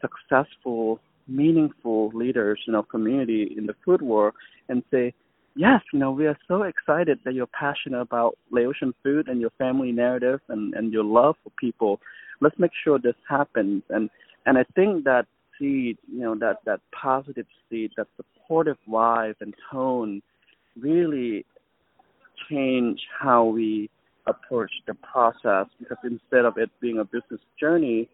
successful, 0.00 1.00
meaningful 1.26 2.10
leaders 2.14 2.60
in 2.68 2.74
our 2.74 2.84
community 2.84 3.54
in 3.56 3.66
the 3.66 3.74
food 3.84 4.00
world, 4.00 4.34
and 4.68 4.82
say, 4.90 5.12
yes, 5.56 5.80
you 5.92 5.98
know, 5.98 6.12
we 6.12 6.26
are 6.26 6.38
so 6.46 6.62
excited 6.62 7.18
that 7.24 7.34
you're 7.34 7.48
passionate 7.48 8.00
about 8.00 8.38
Laotian 8.50 8.94
food 9.02 9.28
and 9.28 9.40
your 9.40 9.50
family 9.58 9.92
narrative 9.92 10.40
and 10.48 10.74
and 10.74 10.92
your 10.92 11.04
love 11.04 11.36
for 11.42 11.50
people. 11.58 12.00
Let's 12.40 12.58
make 12.58 12.72
sure 12.82 12.98
this 12.98 13.16
happens. 13.28 13.82
And 13.90 14.10
and 14.46 14.58
I 14.58 14.64
think 14.74 15.04
that 15.04 15.26
seed, 15.58 15.98
you 16.10 16.20
know, 16.20 16.34
that 16.36 16.58
that 16.64 16.80
positive 16.92 17.46
seed, 17.68 17.92
that 17.96 18.06
supportive 18.16 18.76
vibe 18.88 19.36
and 19.40 19.54
tone, 19.70 20.22
really 20.78 21.44
change 22.50 23.00
how 23.20 23.44
we 23.44 23.90
approach 24.26 24.70
the 24.86 24.94
process 24.94 25.66
because 25.78 25.98
instead 26.04 26.44
of 26.44 26.56
it 26.56 26.70
being 26.80 26.98
a 26.98 27.04
business 27.04 27.40
journey, 27.58 28.08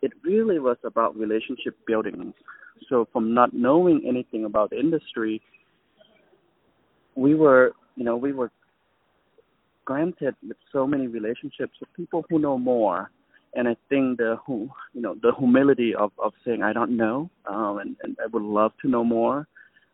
it 0.00 0.12
really 0.24 0.58
was 0.58 0.76
about 0.84 1.16
relationship 1.16 1.76
building. 1.86 2.32
So 2.88 3.08
from 3.12 3.34
not 3.34 3.52
knowing 3.52 4.02
anything 4.06 4.44
about 4.44 4.70
the 4.70 4.78
industry, 4.78 5.40
we 7.14 7.34
were, 7.34 7.72
you 7.96 8.04
know, 8.04 8.16
we 8.16 8.32
were 8.32 8.50
granted 9.84 10.34
with 10.46 10.56
so 10.72 10.86
many 10.86 11.06
relationships 11.06 11.72
with 11.80 11.92
people 11.94 12.24
who 12.28 12.38
know 12.38 12.58
more. 12.58 13.10
And 13.54 13.68
I 13.68 13.76
think 13.88 14.18
the 14.18 14.38
you 14.48 14.70
know 14.94 15.14
the 15.20 15.32
humility 15.38 15.94
of 15.94 16.12
of 16.18 16.32
saying 16.44 16.62
I 16.62 16.72
don't 16.72 16.96
know 16.96 17.30
um, 17.46 17.78
and, 17.78 17.96
and 18.02 18.16
I 18.22 18.26
would 18.26 18.42
love 18.42 18.72
to 18.82 18.88
know 18.88 19.04
more 19.04 19.46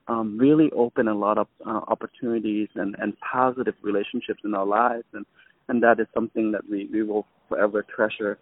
um, 0.08 0.38
really 0.38 0.70
open 0.74 1.06
a 1.08 1.14
lot 1.14 1.38
of 1.38 1.46
uh, 1.66 1.80
opportunities 1.88 2.68
and, 2.74 2.96
and 2.98 3.12
positive 3.20 3.74
relationships 3.82 4.40
in 4.44 4.54
our 4.54 4.66
lives, 4.66 5.04
and 5.12 5.24
and 5.68 5.82
that 5.82 6.00
is 6.00 6.06
something 6.14 6.50
that 6.52 6.62
we, 6.68 6.88
we 6.90 7.02
will 7.02 7.26
forever 7.48 7.84
treasure. 7.94 8.38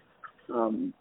Um, 0.52 0.94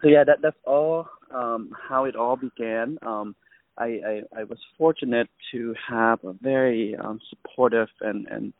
so 0.00 0.08
yeah, 0.08 0.22
that 0.24 0.38
that's 0.40 0.56
all 0.64 1.08
um, 1.34 1.72
how 1.88 2.04
it 2.04 2.14
all 2.14 2.36
began. 2.36 2.96
Um, 3.02 3.34
I, 3.76 3.84
I, 3.84 4.40
I 4.40 4.44
was 4.44 4.58
fortunate 4.78 5.28
to 5.50 5.74
have 5.88 6.22
a 6.22 6.32
very 6.32 6.94
um, 6.96 7.20
supportive 7.28 7.88
and 8.00 8.28
and 8.28 8.52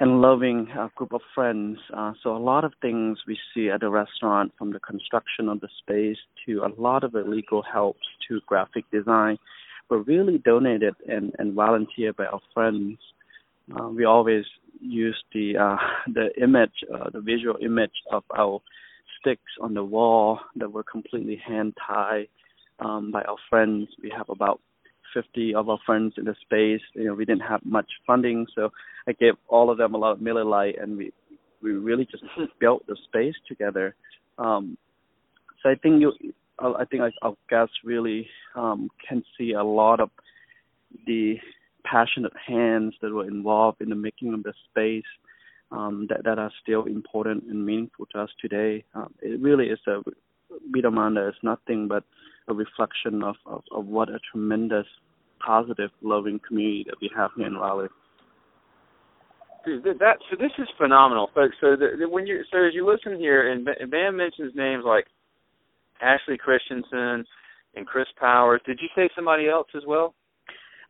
and 0.00 0.22
loving 0.22 0.66
uh, 0.76 0.88
group 0.94 1.12
of 1.12 1.20
friends. 1.34 1.78
Uh, 1.94 2.12
so 2.22 2.34
a 2.34 2.38
lot 2.38 2.64
of 2.64 2.72
things 2.80 3.18
we 3.28 3.38
see 3.54 3.68
at 3.68 3.80
the 3.80 3.90
restaurant, 3.90 4.50
from 4.58 4.72
the 4.72 4.80
construction 4.80 5.48
of 5.48 5.60
the 5.60 5.68
space 5.78 6.16
to 6.46 6.62
a 6.62 6.80
lot 6.80 7.04
of 7.04 7.14
illegal 7.14 7.62
helps 7.62 8.06
to 8.26 8.40
graphic 8.46 8.90
design, 8.90 9.38
were 9.90 10.02
really 10.02 10.38
donated 10.38 10.94
and, 11.06 11.32
and 11.38 11.52
volunteered 11.52 12.16
by 12.16 12.24
our 12.24 12.40
friends. 12.54 12.98
Uh, 13.78 13.88
we 13.88 14.04
always 14.04 14.44
use 14.80 15.22
the 15.34 15.56
uh, 15.58 15.76
the 16.12 16.30
image, 16.42 16.72
uh, 16.92 17.10
the 17.10 17.20
visual 17.20 17.56
image 17.62 17.92
of 18.10 18.24
our 18.36 18.60
sticks 19.20 19.52
on 19.60 19.74
the 19.74 19.84
wall 19.84 20.40
that 20.56 20.72
were 20.72 20.82
completely 20.82 21.40
hand 21.46 21.76
tied 21.86 22.28
um, 22.78 23.10
by 23.12 23.20
our 23.22 23.36
friends. 23.50 23.88
We 24.02 24.10
have 24.16 24.30
about 24.30 24.60
50 25.14 25.54
of 25.54 25.68
our 25.68 25.78
friends 25.84 26.14
in 26.16 26.24
the 26.24 26.34
space. 26.42 26.82
You 26.94 27.06
know, 27.06 27.14
we 27.14 27.24
didn't 27.24 27.42
have 27.42 27.64
much 27.64 27.90
funding, 28.06 28.46
so 28.54 28.70
I 29.06 29.12
gave 29.12 29.34
all 29.48 29.70
of 29.70 29.78
them 29.78 29.94
a 29.94 29.98
lot 29.98 30.12
of 30.12 30.20
Miller 30.20 30.44
Lite, 30.44 30.78
and 30.80 30.96
we 30.96 31.12
we 31.62 31.72
really 31.72 32.06
just 32.06 32.24
built 32.60 32.86
the 32.86 32.96
space 33.08 33.34
together. 33.46 33.94
Um, 34.38 34.76
so 35.62 35.68
I 35.68 35.74
think 35.74 36.00
you, 36.00 36.12
I 36.58 36.84
think 36.84 37.02
our 37.22 37.34
guests 37.48 37.74
really 37.84 38.28
um, 38.54 38.90
can 39.06 39.22
see 39.36 39.52
a 39.52 39.62
lot 39.62 40.00
of 40.00 40.10
the 41.06 41.36
passionate 41.84 42.32
hands 42.46 42.94
that 43.00 43.12
were 43.12 43.26
involved 43.26 43.80
in 43.80 43.88
the 43.88 43.94
making 43.94 44.34
of 44.34 44.42
the 44.42 44.52
space 44.70 45.04
um, 45.70 46.06
that 46.08 46.24
that 46.24 46.38
are 46.38 46.52
still 46.62 46.84
important 46.84 47.44
and 47.44 47.64
meaningful 47.64 48.06
to 48.06 48.20
us 48.20 48.30
today. 48.40 48.84
Um, 48.94 49.14
it 49.22 49.40
really 49.40 49.66
is 49.66 49.78
a 49.86 50.00
Bida 50.74 50.92
Manda 50.92 51.28
is 51.28 51.34
nothing 51.42 51.88
but 51.88 52.04
a 52.48 52.54
reflection 52.54 53.22
of, 53.22 53.36
of, 53.46 53.62
of 53.70 53.86
what 53.86 54.08
a 54.08 54.18
tremendous, 54.30 54.86
positive, 55.44 55.90
loving 56.02 56.40
community 56.46 56.84
that 56.88 56.96
we 57.00 57.10
have 57.16 57.30
here 57.36 57.46
in 57.46 57.54
Raleigh. 57.54 57.88
Dude, 59.64 59.84
that 59.84 60.16
so 60.30 60.36
this 60.38 60.52
is 60.58 60.68
phenomenal, 60.78 61.28
folks. 61.34 61.54
So 61.60 61.76
the, 61.76 61.90
the, 61.98 62.08
when 62.08 62.26
you 62.26 62.42
so 62.50 62.58
as 62.64 62.72
you 62.72 62.90
listen 62.90 63.18
here, 63.18 63.52
and 63.52 63.68
Van 63.90 64.16
mentions 64.16 64.54
names 64.54 64.84
like 64.86 65.04
Ashley 66.00 66.38
Christensen 66.38 67.26
and 67.74 67.86
Chris 67.86 68.06
Powers. 68.18 68.60
Did 68.66 68.80
you 68.80 68.88
say 68.96 69.10
somebody 69.14 69.48
else 69.48 69.68
as 69.76 69.82
well? 69.86 70.14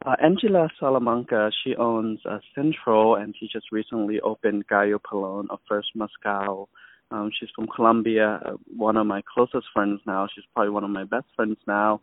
Uh, 0.04 0.14
Angela 0.22 0.68
Salamanca, 0.78 1.50
she 1.62 1.76
owns 1.76 2.20
uh, 2.24 2.38
Centro, 2.54 3.16
and 3.16 3.34
she 3.38 3.48
just 3.52 3.66
recently 3.70 4.18
opened 4.20 4.66
Gallo 4.66 4.98
Pelon, 4.98 5.46
a 5.50 5.56
first 5.68 5.88
mezcal. 5.94 6.70
Um, 7.10 7.30
she's 7.38 7.48
from 7.54 7.66
Colombia, 7.66 8.40
uh, 8.44 8.52
one 8.76 8.96
of 8.96 9.06
my 9.06 9.22
closest 9.32 9.66
friends 9.74 10.00
now. 10.06 10.28
She's 10.34 10.44
probably 10.54 10.70
one 10.70 10.84
of 10.84 10.90
my 10.90 11.04
best 11.04 11.26
friends 11.34 11.56
now. 11.66 12.00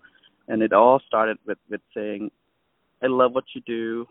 And 0.47 0.61
it 0.61 0.73
all 0.73 1.01
started 1.07 1.37
with 1.45 1.57
with 1.69 1.81
saying, 1.93 2.31
"I 3.03 3.07
love 3.07 3.33
what 3.33 3.45
you 3.55 3.61
do. 3.65 4.07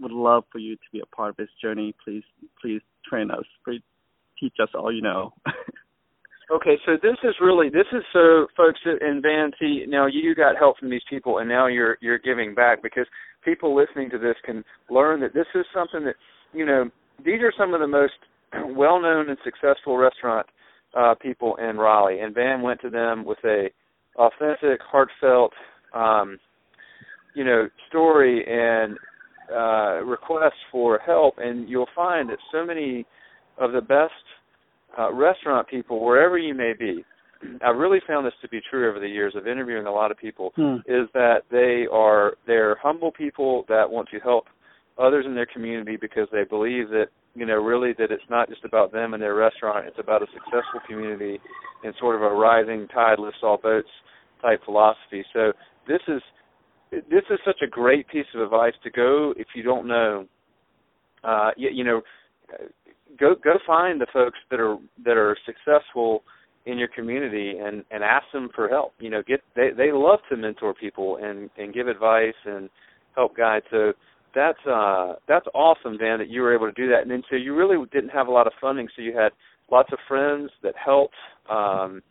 Would 0.00 0.12
love 0.12 0.44
for 0.52 0.58
you 0.58 0.76
to 0.76 0.82
be 0.92 1.00
a 1.00 1.06
part 1.06 1.30
of 1.30 1.36
this 1.36 1.50
journey. 1.60 1.94
Please, 2.04 2.24
please 2.60 2.80
train 3.04 3.30
us. 3.30 3.44
Please 3.64 3.82
teach 4.38 4.54
us 4.60 4.70
all 4.74 4.92
you 4.92 5.02
know." 5.02 5.32
Okay, 6.50 6.76
so 6.84 6.96
this 7.00 7.16
is 7.22 7.36
really 7.40 7.68
this 7.68 7.86
is 7.92 8.02
so 8.12 8.48
folks 8.56 8.80
in 8.84 9.22
Van 9.22 9.52
T. 9.56 9.84
Now 9.86 10.06
you 10.06 10.34
got 10.34 10.56
help 10.56 10.78
from 10.78 10.90
these 10.90 11.04
people, 11.08 11.38
and 11.38 11.48
now 11.48 11.68
you're 11.68 11.96
you're 12.00 12.18
giving 12.18 12.56
back 12.56 12.82
because 12.82 13.06
people 13.44 13.74
listening 13.74 14.10
to 14.10 14.18
this 14.18 14.34
can 14.44 14.64
learn 14.90 15.20
that 15.20 15.32
this 15.32 15.46
is 15.54 15.64
something 15.72 16.04
that 16.04 16.16
you 16.52 16.66
know 16.66 16.90
these 17.24 17.40
are 17.42 17.52
some 17.56 17.72
of 17.72 17.78
the 17.78 17.86
most 17.86 18.14
well-known 18.66 19.28
and 19.28 19.38
successful 19.44 19.96
restaurant 19.96 20.46
uh, 20.96 21.14
people 21.20 21.56
in 21.56 21.76
Raleigh, 21.76 22.20
and 22.20 22.34
Van 22.34 22.62
went 22.62 22.80
to 22.80 22.90
them 22.90 23.24
with 23.24 23.38
a 23.44 23.68
authentic, 24.16 24.80
heartfelt, 24.82 25.52
um, 25.94 26.38
you 27.34 27.44
know, 27.44 27.68
story 27.88 28.44
and 28.46 28.98
uh, 29.54 30.04
request 30.04 30.56
for 30.70 30.98
help, 31.04 31.34
and 31.38 31.68
you'll 31.68 31.88
find 31.94 32.28
that 32.28 32.38
so 32.52 32.64
many 32.64 33.06
of 33.58 33.72
the 33.72 33.80
best 33.80 34.12
uh, 34.98 35.12
restaurant 35.12 35.68
people, 35.68 36.04
wherever 36.04 36.38
you 36.38 36.54
may 36.54 36.72
be, 36.78 37.04
I've 37.64 37.76
really 37.76 38.00
found 38.06 38.26
this 38.26 38.34
to 38.42 38.48
be 38.48 38.60
true 38.68 38.88
over 38.88 39.00
the 39.00 39.08
years 39.08 39.34
of 39.36 39.46
interviewing 39.46 39.86
a 39.86 39.92
lot 39.92 40.10
of 40.10 40.18
people, 40.18 40.52
hmm. 40.56 40.76
is 40.86 41.08
that 41.14 41.42
they 41.50 41.86
are 41.92 42.34
they're 42.46 42.76
humble 42.82 43.12
people 43.12 43.64
that 43.68 43.88
want 43.88 44.08
to 44.10 44.18
help 44.18 44.46
others 44.98 45.24
in 45.26 45.34
their 45.34 45.46
community 45.46 45.96
because 46.00 46.28
they 46.32 46.44
believe 46.44 46.88
that 46.90 47.06
you 47.34 47.46
know 47.46 47.54
really 47.54 47.92
that 47.98 48.10
it's 48.10 48.22
not 48.28 48.48
just 48.48 48.64
about 48.64 48.92
them 48.92 49.14
and 49.14 49.22
their 49.22 49.34
restaurant, 49.34 49.86
it's 49.86 49.98
about 49.98 50.22
a 50.22 50.26
successful 50.26 50.80
community 50.86 51.38
and 51.84 51.94
sort 51.98 52.16
of 52.16 52.22
a 52.22 52.34
rising 52.34 52.86
tide 52.88 53.18
lifts 53.18 53.40
all 53.42 53.56
boats 53.56 53.88
type 54.42 54.60
philosophy. 54.64 55.24
So 55.32 55.52
this 55.86 56.00
is 56.08 56.22
this 56.90 57.22
is 57.30 57.38
such 57.44 57.60
a 57.62 57.68
great 57.68 58.08
piece 58.08 58.26
of 58.34 58.42
advice 58.42 58.74
to 58.84 58.90
go 58.90 59.34
if 59.36 59.48
you 59.54 59.62
don't 59.62 59.86
know. 59.86 60.26
Uh, 61.22 61.50
you, 61.56 61.68
you 61.70 61.84
know, 61.84 62.00
go 63.18 63.34
go 63.42 63.54
find 63.66 64.00
the 64.00 64.06
folks 64.12 64.38
that 64.50 64.60
are 64.60 64.76
that 65.04 65.16
are 65.16 65.36
successful 65.46 66.22
in 66.66 66.78
your 66.78 66.88
community 66.88 67.54
and 67.58 67.84
and 67.90 68.04
ask 68.04 68.24
them 68.32 68.48
for 68.54 68.68
help 68.68 68.92
you 68.98 69.08
know 69.10 69.22
get 69.26 69.40
they 69.56 69.70
they 69.76 69.92
love 69.92 70.18
to 70.28 70.36
mentor 70.36 70.74
people 70.74 71.18
and 71.22 71.50
and 71.56 71.72
give 71.72 71.88
advice 71.88 72.34
and 72.44 72.68
help 73.16 73.36
guide 73.36 73.62
so 73.70 73.92
that's 74.34 74.58
uh 74.66 75.14
that's 75.28 75.46
awesome 75.54 75.96
dan 75.96 76.18
that 76.18 76.28
you 76.28 76.40
were 76.42 76.54
able 76.54 76.66
to 76.66 76.72
do 76.72 76.88
that 76.88 77.02
and 77.02 77.10
then 77.10 77.22
so 77.30 77.36
you 77.36 77.54
really 77.54 77.76
didn't 77.92 78.10
have 78.10 78.28
a 78.28 78.30
lot 78.30 78.46
of 78.46 78.52
funding 78.60 78.88
so 78.94 79.02
you 79.02 79.16
had 79.16 79.30
lots 79.70 79.90
of 79.92 79.98
friends 80.08 80.50
that 80.62 80.74
helped 80.82 81.14
um 81.48 82.02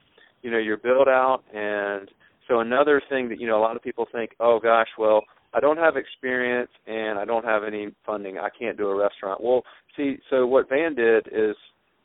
you 0.41 0.51
know 0.51 0.57
your 0.57 0.77
build 0.77 1.07
out 1.07 1.41
and 1.53 2.09
so 2.47 2.59
another 2.59 3.01
thing 3.09 3.29
that 3.29 3.39
you 3.39 3.47
know 3.47 3.57
a 3.57 3.61
lot 3.61 3.75
of 3.75 3.81
people 3.81 4.05
think 4.11 4.31
oh 4.39 4.59
gosh 4.61 4.88
well 4.97 5.23
I 5.53 5.59
don't 5.59 5.77
have 5.77 5.97
experience 5.97 6.69
and 6.85 7.17
I 7.17 7.25
don't 7.25 7.45
have 7.45 7.63
any 7.63 7.89
funding. 8.05 8.38
I 8.38 8.49
can't 8.57 8.77
do 8.77 8.88
a 8.88 8.95
restaurant. 8.95 9.41
Well, 9.43 9.63
see, 9.97 10.17
so 10.29 10.45
what 10.45 10.69
Van 10.69 10.93
did 10.93 11.27
is, 11.27 11.55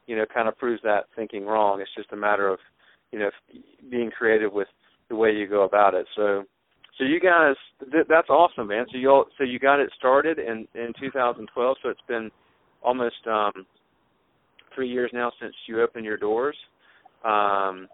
you 0.07 0.17
know, 0.17 0.25
kind 0.33 0.49
of 0.49 0.57
proves 0.57 0.83
that 0.83 1.05
thinking 1.15 1.45
wrong. 1.45 1.81
It's 1.81 1.95
just 1.97 2.13
a 2.13 2.17
matter 2.17 2.49
of, 2.49 2.59
you 3.13 3.19
know, 3.19 3.31
being 3.91 4.11
creative 4.11 4.53
with 4.53 4.69
the 5.09 5.17
way 5.17 5.31
you 5.33 5.47
go 5.47 5.65
about 5.65 5.95
it. 5.95 6.07
So, 6.17 6.45
so 6.99 7.05
you 7.05 7.19
guys, 7.19 7.57
th- 7.91 8.07
that's 8.09 8.29
awesome, 8.29 8.69
man. 8.69 8.87
So 8.93 8.99
you 8.99 9.11
all, 9.11 9.25
so 9.37 9.45
you 9.45 9.59
got 9.59 9.81
it 9.81 9.91
started 9.99 10.39
in 10.39 10.67
in 10.75 10.93
2012. 11.01 11.77
So 11.83 11.89
it's 11.89 12.01
been 12.07 12.31
almost 12.83 13.27
um 13.27 13.67
three 14.75 14.89
years 14.89 15.11
now 15.13 15.33
since 15.41 15.55
you 15.67 15.83
opened 15.83 16.05
your 16.05 16.17
doors. 16.17 16.57
Um, 17.25 17.89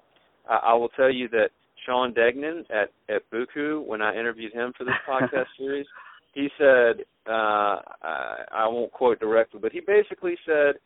I, 0.48 0.60
I 0.64 0.74
will 0.74 0.88
tell 0.90 1.10
you 1.10 1.28
that 1.28 1.50
Sean 1.86 2.12
Degnan 2.12 2.64
at 2.70 2.90
at 3.14 3.22
Buku 3.30 3.84
when 3.84 4.02
I 4.02 4.14
interviewed 4.14 4.52
him 4.52 4.72
for 4.76 4.84
this 4.84 4.94
podcast 5.08 5.46
series. 5.56 5.86
He 6.34 6.48
said, 6.58 7.04
uh, 7.26 7.80
I, 8.02 8.44
I 8.52 8.68
won't 8.68 8.92
quote 8.92 9.18
directly, 9.18 9.60
but 9.60 9.72
he 9.72 9.80
basically 9.80 10.36
said, 10.46 10.76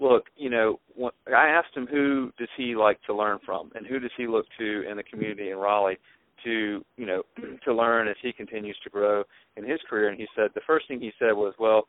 "Look, 0.00 0.26
you 0.36 0.48
know, 0.48 0.78
when, 0.94 1.10
I 1.26 1.48
asked 1.48 1.76
him 1.76 1.86
who 1.86 2.30
does 2.38 2.48
he 2.56 2.74
like 2.76 3.02
to 3.06 3.14
learn 3.14 3.38
from, 3.44 3.70
and 3.74 3.86
who 3.86 3.98
does 3.98 4.12
he 4.16 4.26
look 4.26 4.46
to 4.58 4.88
in 4.88 4.96
the 4.96 5.02
community 5.02 5.50
in 5.50 5.58
Raleigh 5.58 5.98
to, 6.44 6.84
you 6.96 7.06
know, 7.06 7.22
to 7.64 7.74
learn 7.74 8.08
as 8.08 8.16
he 8.22 8.32
continues 8.32 8.76
to 8.84 8.90
grow 8.90 9.24
in 9.56 9.64
his 9.64 9.80
career." 9.88 10.08
And 10.08 10.18
he 10.18 10.26
said 10.34 10.50
the 10.54 10.60
first 10.66 10.88
thing 10.88 11.00
he 11.00 11.12
said 11.18 11.32
was, 11.32 11.54
"Well, 11.58 11.86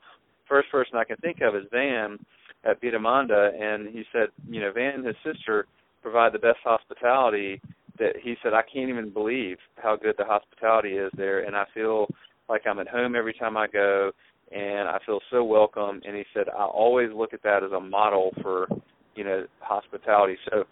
first 0.48 0.70
person 0.72 0.98
I 0.98 1.04
can 1.04 1.18
think 1.18 1.42
of 1.42 1.56
is 1.56 1.68
Van 1.72 2.18
at 2.64 2.82
Bida 2.82 3.00
Manda," 3.00 3.52
and 3.60 3.88
he 3.90 4.04
said, 4.12 4.30
you 4.48 4.62
know, 4.62 4.72
Van 4.72 4.96
and 4.96 5.06
his 5.06 5.16
sister 5.24 5.68
provide 6.02 6.34
the 6.34 6.40
best 6.40 6.60
hospitality 6.64 7.62
that 7.98 8.14
he 8.22 8.36
said 8.44 8.54
I 8.54 8.62
can't 8.62 8.90
even 8.90 9.10
believe 9.10 9.58
how 9.82 9.96
good 9.96 10.16
the 10.18 10.26
hospitality 10.26 10.94
is 10.94 11.12
there, 11.16 11.46
and 11.46 11.56
I 11.56 11.66
feel 11.74 12.08
like 12.50 12.62
I'm 12.68 12.80
at 12.80 12.88
home 12.88 13.16
every 13.16 13.34
time 13.34 13.58
I 13.58 13.68
go, 13.68 14.12
and 14.52 14.88
I 14.88 15.00
feel 15.06 15.20
so 15.32 15.44
welcome. 15.44 16.02
And 16.06 16.16
he 16.16 16.24
said 16.34 16.50
I 16.50 16.66
always 16.66 17.10
look 17.14 17.34
at 17.34 17.44
that 17.44 17.64
as 17.64 17.72
a 17.72 17.80
model 17.80 18.32
for 18.42 18.68
you 19.16 19.24
know 19.24 19.46
hospitality. 19.60 20.38
So 20.50 20.66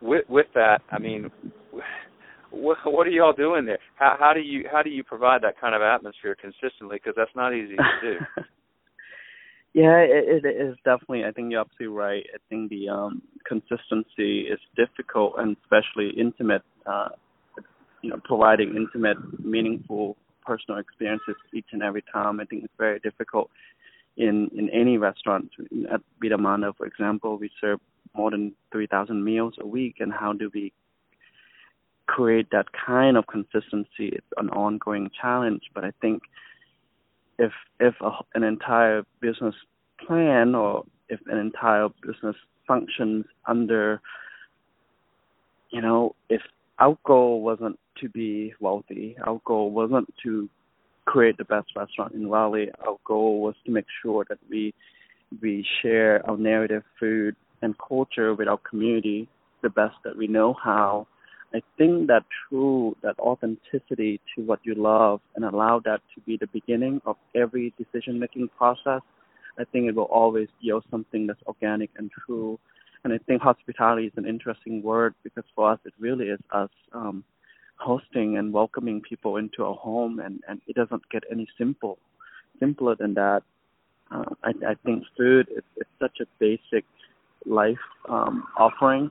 with 0.00 0.24
with 0.28 0.46
that, 0.54 0.80
I 0.90 0.98
mean. 0.98 1.30
What, 2.52 2.78
what 2.84 3.06
are 3.06 3.10
y'all 3.10 3.32
doing 3.32 3.64
there? 3.66 3.78
How, 3.96 4.16
how 4.18 4.32
do 4.32 4.40
you 4.40 4.66
how 4.70 4.82
do 4.82 4.90
you 4.90 5.02
provide 5.02 5.42
that 5.42 5.60
kind 5.60 5.74
of 5.74 5.82
atmosphere 5.82 6.36
consistently? 6.40 6.96
Because 6.96 7.14
that's 7.16 7.34
not 7.34 7.54
easy 7.54 7.76
to 7.76 8.00
do. 8.02 8.42
Yeah, 9.74 10.00
it, 10.00 10.44
it 10.44 10.48
is 10.48 10.76
definitely. 10.84 11.24
I 11.24 11.30
think 11.32 11.50
you're 11.50 11.60
absolutely 11.60 11.96
right. 11.96 12.24
I 12.34 12.38
think 12.50 12.68
the 12.68 12.90
um, 12.90 13.22
consistency 13.46 14.40
is 14.42 14.58
difficult, 14.76 15.34
and 15.38 15.56
especially 15.62 16.10
intimate. 16.18 16.62
Uh, 16.84 17.08
you 18.02 18.10
know, 18.10 18.20
providing 18.24 18.74
intimate, 18.76 19.16
meaningful, 19.42 20.16
personal 20.44 20.78
experiences 20.78 21.36
each 21.54 21.66
and 21.72 21.82
every 21.82 22.02
time. 22.12 22.40
I 22.40 22.44
think 22.44 22.64
it's 22.64 22.74
very 22.76 22.98
difficult 22.98 23.48
in 24.18 24.50
in 24.54 24.68
any 24.70 24.98
restaurant. 24.98 25.50
At 25.90 26.02
Bida 26.22 26.38
Manda, 26.38 26.74
for 26.76 26.84
example, 26.84 27.38
we 27.38 27.50
serve 27.60 27.80
more 28.14 28.30
than 28.30 28.52
3,000 28.72 29.24
meals 29.24 29.54
a 29.58 29.66
week, 29.66 29.96
and 30.00 30.12
how 30.12 30.34
do 30.34 30.50
we 30.52 30.70
create 32.06 32.50
that 32.50 32.66
kind 32.72 33.16
of 33.16 33.26
consistency? 33.26 34.08
It's 34.08 34.26
an 34.36 34.50
ongoing 34.50 35.10
challenge, 35.20 35.62
but 35.74 35.84
I 35.84 35.92
think 36.00 36.22
if 37.38 37.52
if 37.80 37.94
a, 38.00 38.10
an 38.34 38.42
entire 38.42 39.04
business 39.20 39.54
plan 40.06 40.54
or 40.54 40.84
if 41.08 41.20
an 41.26 41.38
entire 41.38 41.88
business 42.02 42.36
functions 42.66 43.24
under 43.46 44.00
you 45.70 45.80
know 45.80 46.14
if 46.28 46.42
our 46.78 46.96
goal 47.04 47.42
wasn't 47.42 47.78
to 48.00 48.08
be 48.08 48.54
wealthy 48.60 49.16
our 49.26 49.40
goal 49.44 49.70
wasn't 49.70 50.08
to 50.22 50.48
create 51.04 51.36
the 51.36 51.44
best 51.44 51.68
restaurant 51.74 52.12
in 52.14 52.28
Raleigh 52.28 52.70
our 52.86 52.96
goal 53.04 53.42
was 53.42 53.54
to 53.66 53.72
make 53.72 53.86
sure 54.02 54.24
that 54.28 54.38
we 54.48 54.72
we 55.40 55.66
share 55.80 56.24
our 56.28 56.36
narrative 56.36 56.84
food 57.00 57.34
and 57.62 57.74
culture 57.78 58.34
with 58.34 58.48
our 58.48 58.58
community 58.58 59.28
the 59.62 59.70
best 59.70 59.96
that 60.04 60.16
we 60.16 60.26
know 60.26 60.54
how 60.62 61.06
I 61.54 61.62
think 61.76 62.06
that 62.08 62.24
true, 62.48 62.96
that 63.02 63.18
authenticity 63.18 64.20
to 64.34 64.42
what 64.42 64.60
you 64.62 64.74
love 64.74 65.20
and 65.34 65.44
allow 65.44 65.80
that 65.80 66.00
to 66.14 66.20
be 66.22 66.36
the 66.36 66.46
beginning 66.46 67.00
of 67.04 67.16
every 67.34 67.74
decision 67.76 68.18
making 68.18 68.48
process, 68.56 69.02
I 69.58 69.64
think 69.70 69.88
it 69.88 69.94
will 69.94 70.04
always 70.04 70.48
yield 70.60 70.84
something 70.90 71.26
that's 71.26 71.42
organic 71.46 71.90
and 71.96 72.10
true. 72.26 72.58
And 73.04 73.12
I 73.12 73.18
think 73.18 73.42
hospitality 73.42 74.06
is 74.06 74.12
an 74.16 74.26
interesting 74.26 74.82
word 74.82 75.14
because 75.24 75.44
for 75.54 75.72
us 75.72 75.78
it 75.84 75.92
really 75.98 76.26
is 76.26 76.40
us 76.52 76.70
um, 76.92 77.24
hosting 77.76 78.38
and 78.38 78.52
welcoming 78.52 79.00
people 79.00 79.36
into 79.36 79.64
our 79.64 79.74
home, 79.74 80.20
and 80.20 80.40
and 80.48 80.60
it 80.68 80.76
doesn't 80.76 81.02
get 81.10 81.24
any 81.30 81.48
simple 81.58 81.98
simpler 82.60 82.94
than 82.94 83.14
that. 83.14 83.42
Uh, 84.10 84.34
I, 84.44 84.50
I 84.68 84.74
think 84.84 85.04
food 85.16 85.48
is, 85.50 85.64
is 85.76 85.86
such 86.00 86.18
a 86.20 86.26
basic 86.38 86.84
life 87.44 87.84
um, 88.08 88.44
offering, 88.56 89.10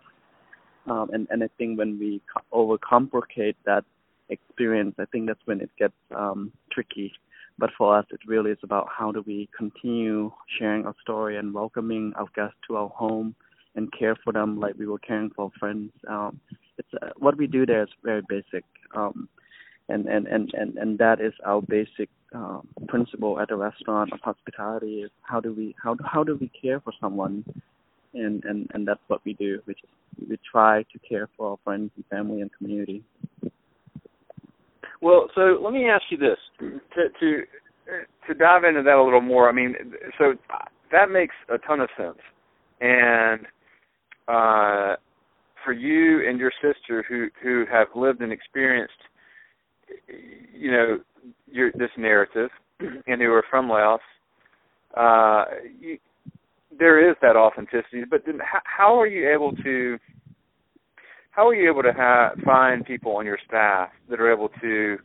um, 0.88 1.10
and 1.14 1.28
and 1.30 1.44
I 1.44 1.50
think 1.58 1.78
when 1.78 2.00
we 2.00 2.22
overcomplicate 2.54 3.56
that 3.66 3.86
experience, 4.30 4.96
I 4.98 5.06
think 5.06 5.28
that's 5.28 5.46
when 5.46 5.62
it 5.62 5.70
gets 5.78 5.94
um, 6.16 6.52
tricky. 6.72 7.14
But 7.60 7.70
for 7.78 7.96
us, 7.96 8.06
it 8.12 8.22
really 8.26 8.52
is 8.52 8.58
about 8.64 8.88
how 8.90 9.12
do 9.12 9.24
we 9.26 9.48
continue 9.56 10.32
sharing 10.58 10.86
our 10.86 10.96
story 11.02 11.38
and 11.38 11.54
welcoming 11.54 12.14
our 12.16 12.28
guests 12.36 12.58
to 12.68 12.78
our 12.78 12.90
home 12.90 13.36
and 13.76 13.92
care 13.98 14.16
for 14.24 14.34
them 14.34 14.60
like 14.60 14.76
we 14.78 14.88
were 14.88 15.00
caring 15.00 15.30
for 15.36 15.52
friends. 15.60 15.92
Um, 16.08 16.40
it's 16.78 16.88
uh, 17.02 17.10
what 17.18 17.38
we 17.38 17.48
do 17.48 17.66
there 17.66 17.84
is 17.84 17.90
very 18.04 18.22
basic, 18.28 18.64
um, 18.96 19.30
and, 19.90 20.08
and 20.08 20.28
and 20.28 20.52
and 20.54 20.78
and 20.78 20.98
that 20.98 21.22
is 21.22 21.34
our 21.46 21.62
basic 21.62 22.10
um, 22.34 22.68
principle 22.88 23.40
at 23.40 23.50
the 23.50 23.56
restaurant 23.56 24.12
of 24.14 24.20
hospitality. 24.22 25.02
Is 25.02 25.12
how 25.22 25.40
do 25.40 25.54
we 25.54 25.76
how 25.82 25.96
how 26.04 26.24
do 26.24 26.38
we 26.40 26.50
care 26.50 26.80
for 26.80 26.94
someone, 27.00 27.46
and 28.14 28.44
and 28.46 28.70
and 28.74 28.88
that's 28.88 29.00
what 29.08 29.22
we 29.26 29.34
do. 29.34 29.60
We 29.66 29.74
just 29.74 29.88
we 30.30 30.38
try 30.50 30.84
to 30.84 31.00
care 31.08 31.30
for 31.38 31.52
our 31.52 31.58
friends 31.64 31.92
and 31.96 32.06
family 32.08 32.42
and 32.42 32.52
community. 32.58 33.04
Well, 35.02 35.30
so 35.34 35.60
let 35.62 35.74
me 35.74 35.90
ask 35.90 36.04
you 36.10 36.18
this 36.18 36.38
to 36.60 37.10
to 37.20 37.44
to 38.28 38.34
dive 38.34 38.64
into 38.64 38.84
that 38.84 38.96
a 38.96 39.04
little 39.04 39.22
more. 39.22 39.50
I 39.50 39.52
mean, 39.52 39.76
so 40.18 40.34
that 40.92 41.10
makes 41.10 41.36
a 41.50 41.58
ton 41.58 41.80
of 41.80 41.90
sense, 41.98 42.20
and 42.80 43.46
uh, 44.28 44.96
for 45.64 45.74
you 45.74 46.28
and 46.28 46.40
your 46.40 46.52
sister 46.62 47.04
who 47.08 47.28
who 47.42 47.66
have 47.72 47.88
lived 47.96 48.22
and 48.22 48.32
experienced, 48.32 48.94
you 50.54 50.72
know, 50.72 51.00
your 51.48 51.72
this 51.74 51.90
narrative, 51.98 52.50
and 52.80 53.22
who 53.22 53.32
are 53.32 53.44
from 53.50 53.70
Laos, 53.70 54.00
uh, 54.96 55.46
you, 55.80 55.98
there 56.82 57.12
is 57.12 57.16
that 57.22 57.36
authenticity. 57.36 58.04
But 58.10 58.24
then, 58.26 58.40
how, 58.40 58.60
how 58.66 59.00
are 59.00 59.06
you 59.08 59.32
able 59.32 59.56
to? 59.64 59.98
How 61.30 61.48
are 61.48 61.56
you 61.56 61.70
able 61.70 61.84
to 61.84 61.94
find 62.44 62.84
people 62.84 63.16
on 63.16 63.26
your 63.26 63.38
staff 63.48 63.90
that 64.10 64.20
are 64.20 64.34
able 64.34 64.50
to 64.62 64.98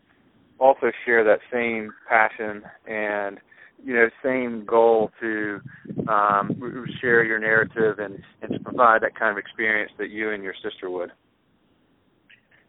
also 0.59 0.91
share 1.05 1.23
that 1.23 1.39
same 1.53 1.93
passion 2.09 2.63
and 2.89 3.39
you 3.85 3.95
know 3.95 4.09
same 4.25 4.65
goal 4.65 5.11
to 5.21 5.61
um, 6.09 6.59
share 7.01 7.23
your 7.25 7.39
narrative 7.39 7.99
and 7.99 8.19
and 8.41 8.53
to 8.55 8.59
provide 8.59 9.03
that 9.03 9.15
kind 9.17 9.31
of 9.31 9.39
experience 9.39 9.93
that 9.99 10.09
you 10.09 10.31
and 10.33 10.43
your 10.43 10.55
sister 10.65 10.91
would. 10.91 11.13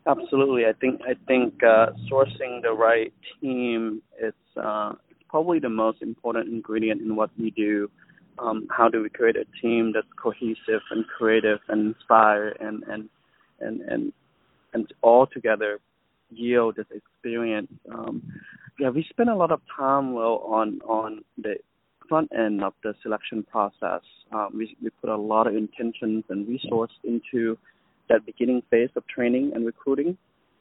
Absolutely, 0.05 0.65
I 0.65 0.73
think 0.73 0.99
I 1.01 1.13
think 1.27 1.63
uh, 1.63 1.87
sourcing 2.11 2.61
the 2.61 2.73
right 2.77 3.13
team 3.41 4.01
is 4.21 4.33
uh, 4.61 4.93
probably 5.29 5.59
the 5.59 5.69
most 5.69 6.01
important 6.01 6.49
ingredient 6.49 7.01
in 7.01 7.15
what 7.15 7.29
we 7.39 7.51
do. 7.51 7.89
Um, 8.39 8.67
how 8.69 8.87
do 8.89 9.01
we 9.01 9.09
create 9.09 9.35
a 9.35 9.45
team 9.61 9.91
that's 9.93 10.07
cohesive 10.21 10.81
and 10.91 11.05
creative 11.07 11.59
and 11.69 11.95
inspire 11.95 12.49
and 12.59 12.83
and 12.83 13.09
and 13.59 13.81
and 13.81 14.13
and 14.73 14.93
all 15.01 15.25
together 15.27 15.79
yield 16.29 16.75
this 16.75 16.85
experience. 16.93 17.71
Um, 17.91 18.21
yeah, 18.79 18.89
we 18.89 19.05
spend 19.09 19.29
a 19.29 19.35
lot 19.35 19.51
of 19.51 19.61
time 19.75 20.13
well 20.13 20.43
on 20.45 20.79
on 20.81 21.23
the 21.37 21.55
front 22.07 22.31
end 22.37 22.63
of 22.63 22.73
the 22.83 22.93
selection 23.01 23.43
process. 23.43 24.01
Um, 24.31 24.49
we 24.55 24.75
we 24.81 24.89
put 25.01 25.09
a 25.09 25.17
lot 25.17 25.47
of 25.47 25.55
intentions 25.55 26.23
and 26.29 26.47
resource 26.47 26.91
into 27.03 27.57
that 28.09 28.25
beginning 28.25 28.61
phase 28.69 28.89
of 28.95 29.05
training 29.07 29.51
and 29.55 29.65
recruiting. 29.65 30.17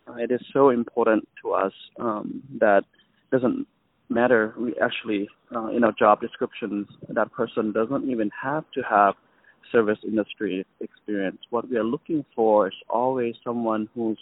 Uh, 0.08 0.14
it 0.14 0.30
is 0.30 0.40
so 0.52 0.70
important 0.70 1.28
to 1.42 1.52
us 1.52 1.72
um, 1.98 2.42
that 2.58 2.84
doesn't 3.30 3.66
matter. 4.08 4.54
We 4.58 4.74
actually 4.82 5.28
uh, 5.54 5.68
in 5.68 5.84
our 5.84 5.92
job 5.92 6.20
descriptions 6.20 6.86
that 7.08 7.32
person 7.32 7.72
doesn't 7.72 8.08
even 8.10 8.30
have 8.42 8.64
to 8.74 8.82
have 8.82 9.14
service 9.72 9.98
industry 10.04 10.64
experience. 10.80 11.38
What 11.50 11.68
we 11.68 11.76
are 11.76 11.84
looking 11.84 12.24
for 12.34 12.68
is 12.68 12.74
always 12.88 13.34
someone 13.44 13.88
who's 13.94 14.18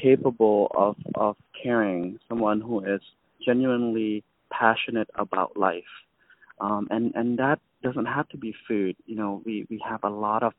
capable 0.00 0.70
of 0.76 0.96
of 1.14 1.36
caring, 1.62 2.18
someone 2.28 2.60
who 2.60 2.80
is 2.84 3.00
genuinely 3.44 4.24
passionate 4.50 5.08
about 5.14 5.56
life, 5.56 5.84
um, 6.60 6.88
and 6.90 7.12
and 7.14 7.38
that 7.38 7.60
doesn't 7.82 8.06
have 8.06 8.28
to 8.30 8.36
be 8.36 8.54
food. 8.66 8.96
You 9.06 9.16
know, 9.16 9.42
we 9.44 9.66
we 9.70 9.80
have 9.88 10.04
a 10.04 10.10
lot 10.10 10.42
of 10.42 10.52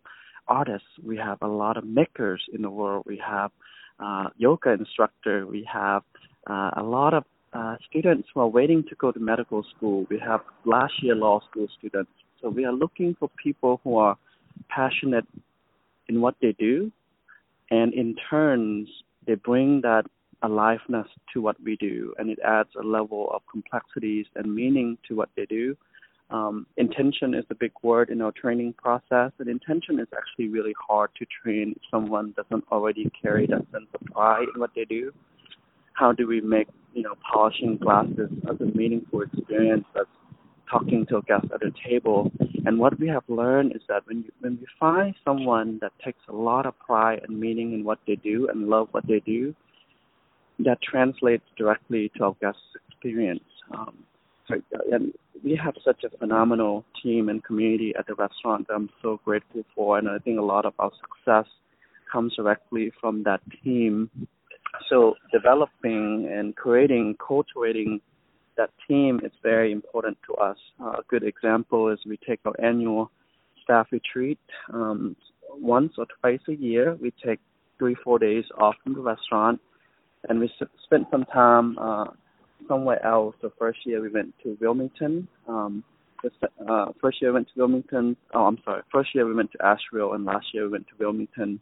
artists, 0.48 0.88
we 1.04 1.18
have 1.18 1.40
a 1.42 1.48
lot 1.48 1.78
of 1.78 1.84
makers 1.86 2.44
in 2.54 2.62
the 2.62 2.70
world, 2.70 3.04
we 3.06 3.22
have 3.26 3.52
uh, 4.00 4.30
yoga 4.38 4.72
instructor, 4.72 5.46
we 5.46 5.68
have 5.72 6.04
uh, 6.50 6.72
a 6.78 6.84
lot 6.84 7.14
of 7.14 7.26
uh, 7.58 7.76
students 7.90 8.28
who 8.32 8.40
are 8.42 8.48
waiting 8.48 8.84
to 8.88 8.96
go 8.96 9.12
to 9.12 9.20
medical 9.20 9.64
school. 9.76 10.06
We 10.10 10.20
have 10.20 10.42
last 10.66 10.94
year 11.02 11.16
law 11.16 11.40
school 11.50 11.68
students. 11.78 12.12
So 12.40 12.50
we 12.50 12.66
are 12.66 12.72
looking 12.72 13.16
for 13.20 13.30
people 13.44 13.82
who 13.84 13.98
are 13.98 14.16
passionate 14.70 15.26
in 16.08 16.22
what 16.22 16.36
they 16.42 16.54
do, 16.60 16.92
and 17.72 17.94
in 17.94 18.16
turns 18.30 18.88
they 19.26 19.36
bring 19.36 19.82
that 19.82 20.06
aliveness 20.44 21.08
to 21.34 21.42
what 21.42 21.58
we 21.64 21.76
do, 21.78 22.14
and 22.20 22.30
it 22.30 22.38
adds 22.46 22.70
a 22.80 22.86
level 22.86 23.32
of 23.34 23.42
complexities 23.52 24.28
and 24.36 24.54
meaning 24.54 24.98
to 25.08 25.16
what 25.16 25.30
they 25.36 25.46
do. 25.48 25.76
Um, 26.30 26.68
intention 26.76 27.34
is 27.34 27.46
a 27.50 27.56
big 27.56 27.72
word 27.82 28.10
in 28.10 28.22
our 28.22 28.34
training 28.34 28.74
process, 28.74 29.32
and 29.40 29.48
intention 29.48 30.00
is 30.00 30.08
actually 30.16 30.50
really 30.50 30.76
hard 30.88 31.10
to 31.18 31.26
train 31.42 31.74
if 31.76 31.82
someone 31.90 32.36
doesn't 32.38 32.66
already 32.72 33.10
carry 33.20 33.48
that 33.48 33.66
sense 33.72 33.88
of 33.96 34.02
pride 34.14 34.48
in 34.54 34.60
what 34.60 34.72
they 34.76 34.86
do. 34.86 35.12
How 35.98 36.12
do 36.12 36.28
we 36.28 36.42
make 36.42 36.68
you 36.94 37.04
know 37.04 37.16
polishing 37.32 37.78
glasses 37.78 38.30
as 38.50 38.60
a 38.62 38.78
meaningful 38.78 39.22
experience 39.22 39.86
that's 39.94 40.10
talking 40.70 41.06
to 41.08 41.18
a 41.18 41.22
guest 41.22 41.46
at 41.54 41.62
a 41.64 41.72
table. 41.88 42.32
And 42.66 42.80
what 42.80 43.00
we 43.00 43.08
have 43.08 43.24
learned 43.28 43.76
is 43.76 43.82
that 43.88 44.06
when 44.06 44.18
you, 44.24 44.32
when 44.42 44.58
we 44.60 44.68
find 44.80 45.16
someone 45.24 45.80
that 45.82 45.94
takes 46.04 46.20
a 46.28 46.34
lot 46.34 46.66
of 46.66 46.78
pride 46.80 47.22
and 47.28 47.40
meaning 47.40 47.74
in 47.74 47.84
what 47.84 48.00
they 48.06 48.16
do 48.16 48.50
and 48.50 48.68
love 48.68 48.90
what 48.92 49.08
they 49.08 49.20
do, 49.22 49.56
that 50.60 50.80
translates 50.82 51.44
directly 51.58 52.12
to 52.18 52.26
our 52.26 52.36
guest's 52.42 52.62
experience. 52.90 53.44
Um, 53.72 53.94
so, 54.48 54.56
and 54.92 55.14
we 55.44 55.56
have 55.56 55.76
such 55.86 56.04
a 56.04 56.18
phenomenal 56.18 56.84
team 57.02 57.30
and 57.30 57.44
community 57.44 57.94
at 57.98 58.08
the 58.08 58.16
restaurant 58.16 58.68
that 58.68 58.74
I'm 58.74 58.90
so 59.02 59.20
grateful 59.24 59.64
for, 59.76 59.98
and 59.98 60.10
I 60.10 60.18
think 60.20 60.40
a 60.40 60.44
lot 60.44 60.66
of 60.66 60.74
our 60.80 60.92
success 61.00 61.46
comes 62.12 62.36
directly 62.36 62.92
from 63.00 63.24
that 63.24 63.42
team. 63.64 64.10
So 64.90 65.16
developing 65.32 66.30
and 66.32 66.56
creating, 66.56 67.18
cultivating 67.26 68.02
that 68.58 68.72
team 68.88 69.22
is 69.24 69.32
very 69.44 69.72
important 69.72 70.18
to 70.28 70.34
us. 70.36 70.58
Uh, 70.82 70.92
a 71.00 71.04
good 71.08 71.24
example 71.24 71.90
is 71.90 72.00
we 72.06 72.18
take 72.28 72.40
our 72.46 72.56
annual 72.64 73.12
staff 73.64 73.88
retreat 73.92 74.40
um, 74.74 75.16
once 75.52 75.94
or 75.98 76.06
twice 76.20 76.40
a 76.48 76.54
year. 76.54 76.98
We 77.02 77.14
take 77.24 77.40
three, 77.78 77.96
four 78.04 78.18
days 78.20 78.46
off 78.58 78.76
from 78.84 78.96
the 78.96 79.02
restaurant, 79.02 79.60
and 80.28 80.40
we 80.40 80.48
s- 80.48 80.68
spend 80.86 81.06
some 81.12 81.26
time 81.26 81.78
uh, 81.78 82.06
somewhere 82.68 83.06
else. 83.06 83.36
The 83.42 83.52
first 83.60 83.80
year 83.86 84.02
we 84.02 84.10
went 84.10 84.34
to 84.44 84.58
Wilmington. 84.60 85.28
Um, 85.48 85.84
the 86.24 86.32
uh, 86.68 86.92
first 87.00 87.22
year 87.22 87.32
we 87.32 87.36
went 87.36 87.48
to 87.50 87.54
Wilmington. 87.60 88.18
Oh, 88.34 88.46
I'm 88.46 88.58
sorry. 88.66 88.82
First 88.92 89.10
year 89.14 89.28
we 89.28 89.36
went 89.36 89.52
to 89.52 89.64
Asheville, 89.64 90.14
and 90.14 90.26
last 90.26 90.48
year 90.54 90.64
we 90.64 90.72
went 90.72 90.88
to 90.88 90.94
Wilmington. 91.00 91.60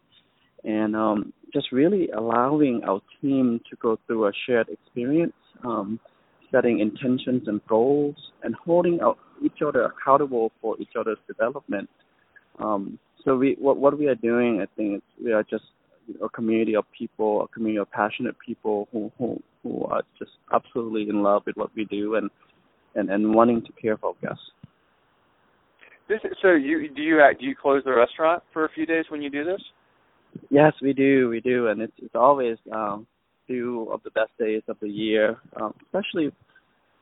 And 0.65 0.95
um, 0.95 1.34
just 1.54 1.71
really 1.71 2.10
allowing 2.10 2.82
our 2.88 3.01
team 3.21 3.62
to 3.69 3.75
go 3.78 3.97
through 4.08 4.28
a 4.28 4.32
shared 4.45 4.67
experience. 4.69 5.34
Um, 5.63 5.99
setting 6.51 6.80
intentions 6.80 7.43
and 7.47 7.60
goals, 7.67 8.15
and 8.43 8.56
holding 8.56 8.99
out 9.01 9.17
each 9.43 9.62
other 9.65 9.84
accountable 9.84 10.51
for 10.62 10.75
each 10.80 10.95
other's 10.97 11.17
development. 11.28 11.89
Um, 12.60 12.97
so 13.23 13.36
we 13.36 13.58
what 13.60 13.78
what 13.78 13.97
we 13.97 14.08
are 14.08 14.15
doing, 14.15 14.62
I 14.62 14.67
think, 14.75 14.95
is 14.97 15.01
we 15.23 15.34
are 15.34 15.43
just 15.43 15.65
a 16.23 16.30
community 16.30 16.75
of 16.75 16.86
people, 16.97 17.43
a 17.43 17.47
community 17.49 17.80
of 17.80 17.91
passionate 17.91 18.36
people 18.45 18.88
who 18.91 19.12
who 19.17 19.41
who 19.63 19.86
are 19.86 20.04
just 20.17 20.32
absolutely 20.54 21.10
in 21.10 21.23
love 21.23 21.43
with 21.45 21.58
what 21.58 21.71
we 21.75 21.86
do 21.86 22.15
and 22.15 22.30
and 22.95 23.10
and 23.10 23.34
wanting 23.34 23.62
to 23.63 23.71
care 23.82 23.97
for 23.97 24.13
guests. 24.21 24.51
This 26.08 26.19
is, 26.23 26.38
so 26.41 26.51
you 26.51 26.89
do 26.93 27.01
you 27.01 27.19
do 27.39 27.45
you 27.45 27.56
close 27.60 27.84
the 27.84 27.93
restaurant 27.93 28.43
for 28.54 28.65
a 28.65 28.69
few 28.69 28.86
days 28.86 29.06
when 29.10 29.21
you 29.21 29.30
do 29.30 29.43
this? 29.43 29.62
Yes, 30.50 30.74
we 30.82 30.93
do, 30.93 31.30
we 31.30 31.39
do, 31.41 31.67
and 31.67 31.82
it's 31.82 31.93
it's 31.98 32.15
always 32.15 32.58
um, 32.71 33.08
few 33.48 33.89
of 33.91 34.02
the 34.04 34.12
best 34.12 34.32
days 34.39 34.62
of 34.67 34.78
the 34.82 34.89
year, 34.89 35.38
um, 35.60 35.74
especially 35.86 36.32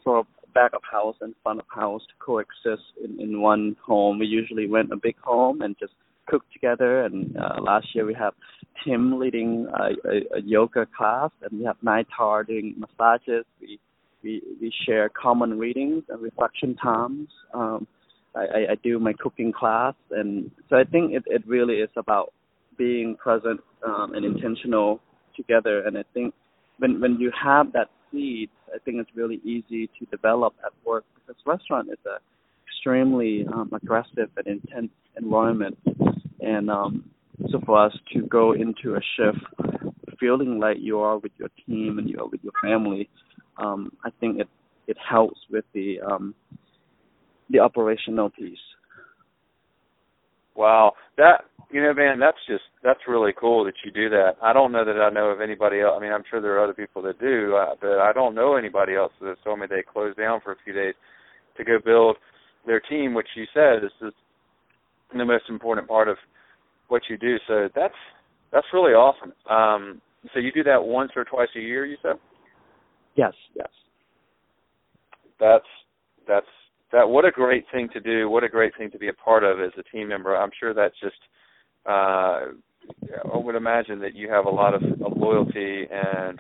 for 0.04 0.26
back 0.54 0.72
of 0.74 0.82
house 0.90 1.16
and 1.22 1.34
front 1.42 1.60
of 1.60 1.66
house 1.74 2.02
to 2.08 2.14
coexist 2.24 2.84
in, 3.04 3.20
in 3.20 3.42
one 3.42 3.76
home. 3.86 4.20
We 4.20 4.28
usually 4.28 4.68
rent 4.68 4.92
a 4.92 4.98
big 4.98 5.18
home 5.20 5.62
and 5.62 5.76
just 5.80 5.94
cook 6.28 6.44
together. 6.54 7.04
And 7.04 7.36
uh, 7.38 7.62
last 7.62 7.88
year 7.94 8.06
we 8.06 8.14
have 8.14 8.34
Tim 8.86 9.20
leading 9.20 9.68
a, 9.74 10.08
a, 10.08 10.38
a 10.38 10.42
yoga 10.44 10.86
class, 10.98 11.32
and 11.42 11.60
we 11.60 11.66
have 11.66 11.78
Naitar 11.84 12.46
doing 12.46 12.76
massages. 12.78 13.46
We 13.60 13.80
we 14.24 14.42
we 14.62 14.74
share 14.86 15.10
common 15.10 15.58
readings 15.58 16.04
and 16.10 16.22
reflection 16.22 16.76
times. 16.76 17.30
Um, 17.54 17.88
I, 18.36 18.72
I 18.72 18.76
do 18.84 18.98
my 18.98 19.14
cooking 19.14 19.54
class, 19.54 19.94
and 20.10 20.50
so 20.68 20.76
I 20.76 20.86
think 20.86 21.14
it, 21.14 21.24
it 21.28 21.46
really 21.46 21.76
is 21.76 21.92
about 21.96 22.34
being 22.78 23.16
present 23.16 23.60
um, 23.86 24.14
and 24.14 24.26
intentional 24.26 25.00
together. 25.36 25.86
And 25.86 25.98
I 25.98 26.04
think 26.14 26.34
when 26.80 27.00
when 27.02 27.20
you 27.20 27.32
have 27.42 27.72
that 27.74 27.90
seed, 28.12 28.50
I 28.74 28.80
think 28.80 28.98
it's 28.98 29.10
really 29.16 29.40
easy 29.44 29.90
to 30.00 30.06
develop 30.12 30.54
at 30.66 30.72
work 30.86 31.06
because 31.16 31.42
restaurant 31.46 31.90
is 31.92 32.00
a 32.06 32.18
extremely 32.68 33.46
um, 33.54 33.70
aggressive 33.74 34.30
and 34.38 34.48
intense 34.48 34.92
environment, 35.18 35.78
and 36.42 36.70
um, 36.70 37.10
so 37.52 37.60
for 37.66 37.86
us 37.86 37.94
to 38.14 38.22
go 38.24 38.54
into 38.54 38.96
a 38.96 39.02
shift 39.16 39.40
feeling 40.20 40.60
like 40.60 40.78
you 40.80 41.00
are 41.00 41.18
with 41.18 41.32
your 41.38 41.50
team 41.66 41.98
and 42.00 42.10
you 42.10 42.18
are 42.20 42.28
with 42.28 42.40
your 42.44 42.54
family, 42.62 43.10
um, 43.58 43.92
I 44.06 44.10
think 44.20 44.40
it 44.40 44.48
it 44.88 44.98
helps 44.98 45.40
with 45.50 45.66
the 45.74 46.00
um, 46.02 46.34
the 47.50 47.60
operational 47.60 48.30
piece. 48.30 48.58
Wow, 50.56 50.94
that 51.18 51.46
you 51.72 51.82
know, 51.82 51.94
man, 51.94 52.20
that's 52.20 52.38
just 52.48 52.64
that's 52.84 53.00
really 53.08 53.32
cool 53.40 53.66
that 53.66 53.74
you 53.84 53.92
do 53.92 54.10
that. 54.10 54.34
I 54.42 54.54
don't 54.54 54.72
know 54.72 54.86
that 54.86 55.02
I 55.02 55.10
know 55.10 55.30
of 55.30 55.42
anybody 55.42 55.82
else. 55.82 55.96
I 55.98 56.02
mean, 56.02 56.12
I'm 56.14 56.24
sure 56.30 56.40
there 56.42 56.58
are 56.58 56.64
other 56.64 56.74
people 56.74 57.02
that 57.04 57.20
do, 57.20 57.56
uh, 57.56 57.76
but 57.82 58.00
I 58.00 58.14
don't 58.14 58.36
know 58.36 58.56
anybody 58.56 58.96
else 58.96 59.12
that 59.20 59.30
has 59.30 59.38
told 59.44 59.60
me 59.60 59.66
they 59.68 59.82
closed 59.82 60.18
down 60.18 60.40
for 60.44 60.52
a 60.52 60.56
few 60.64 60.74
days 60.74 60.94
to 61.58 61.64
go 61.64 61.78
build 61.84 62.18
their 62.66 62.80
team, 62.80 63.14
which 63.14 63.28
you 63.36 63.46
said 63.54 63.84
is 63.84 63.92
just 64.00 64.16
the 65.16 65.26
most 65.26 65.46
important 65.50 65.88
part 65.88 66.08
of 66.08 66.18
what 66.90 67.02
you 67.10 67.18
do. 67.18 67.38
So 67.48 67.70
that's 67.76 67.94
that's 68.52 68.68
really 68.72 68.94
awesome. 68.94 69.34
Um, 69.50 70.02
so 70.34 70.40
you 70.40 70.52
do 70.52 70.64
that 70.64 70.84
once 70.84 71.12
or 71.16 71.24
twice 71.26 71.50
a 71.56 71.60
year, 71.60 71.86
you 71.86 71.98
said? 72.02 72.16
Yes, 73.16 73.34
yes. 73.56 73.70
That's 75.40 75.66
that's 76.28 76.46
that. 76.94 77.10
What 77.10 77.26
a 77.26 77.32
great 77.32 77.66
thing 77.72 77.90
to 77.94 78.00
do! 78.00 78.30
What 78.30 78.44
a 78.44 78.50
great 78.50 78.74
thing 78.78 78.90
to 78.92 78.98
be 78.98 79.10
a 79.10 79.14
part 79.14 79.44
of 79.44 79.60
as 79.60 79.72
a 79.78 79.84
team 79.96 80.08
member. 80.08 80.36
I'm 80.36 80.52
sure 80.58 80.74
that's 80.74 80.96
just. 81.02 81.18
Uh, 81.86 82.54
I 83.34 83.38
would 83.38 83.56
imagine 83.56 84.00
that 84.00 84.16
you 84.16 84.30
have 84.30 84.46
a 84.46 84.50
lot 84.50 84.74
of, 84.74 84.84
of 84.84 85.16
loyalty 85.16 85.86
and 85.90 86.40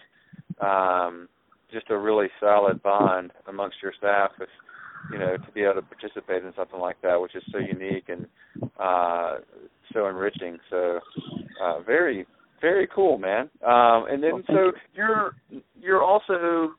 um, 0.59 1.29
just 1.71 1.89
a 1.89 1.97
really 1.97 2.27
solid 2.39 2.81
bond 2.83 3.31
amongst 3.47 3.77
your 3.81 3.93
staff. 3.97 4.31
If 4.39 4.49
you 5.11 5.19
know 5.19 5.37
to 5.37 5.51
be 5.53 5.63
able 5.63 5.75
to 5.75 5.81
participate 5.81 6.43
in 6.43 6.53
something 6.55 6.79
like 6.79 7.01
that, 7.01 7.19
which 7.19 7.35
is 7.35 7.43
so 7.51 7.59
unique 7.59 8.09
and 8.09 8.27
uh, 8.79 9.37
so 9.93 10.07
enriching. 10.07 10.57
So 10.69 10.99
uh, 11.61 11.81
very 11.81 12.25
very 12.61 12.87
cool, 12.93 13.17
man. 13.17 13.49
Um, 13.65 14.05
and 14.09 14.23
then 14.23 14.43
so 14.47 14.71
you're 14.93 15.35
you're 15.79 16.03
also 16.03 16.73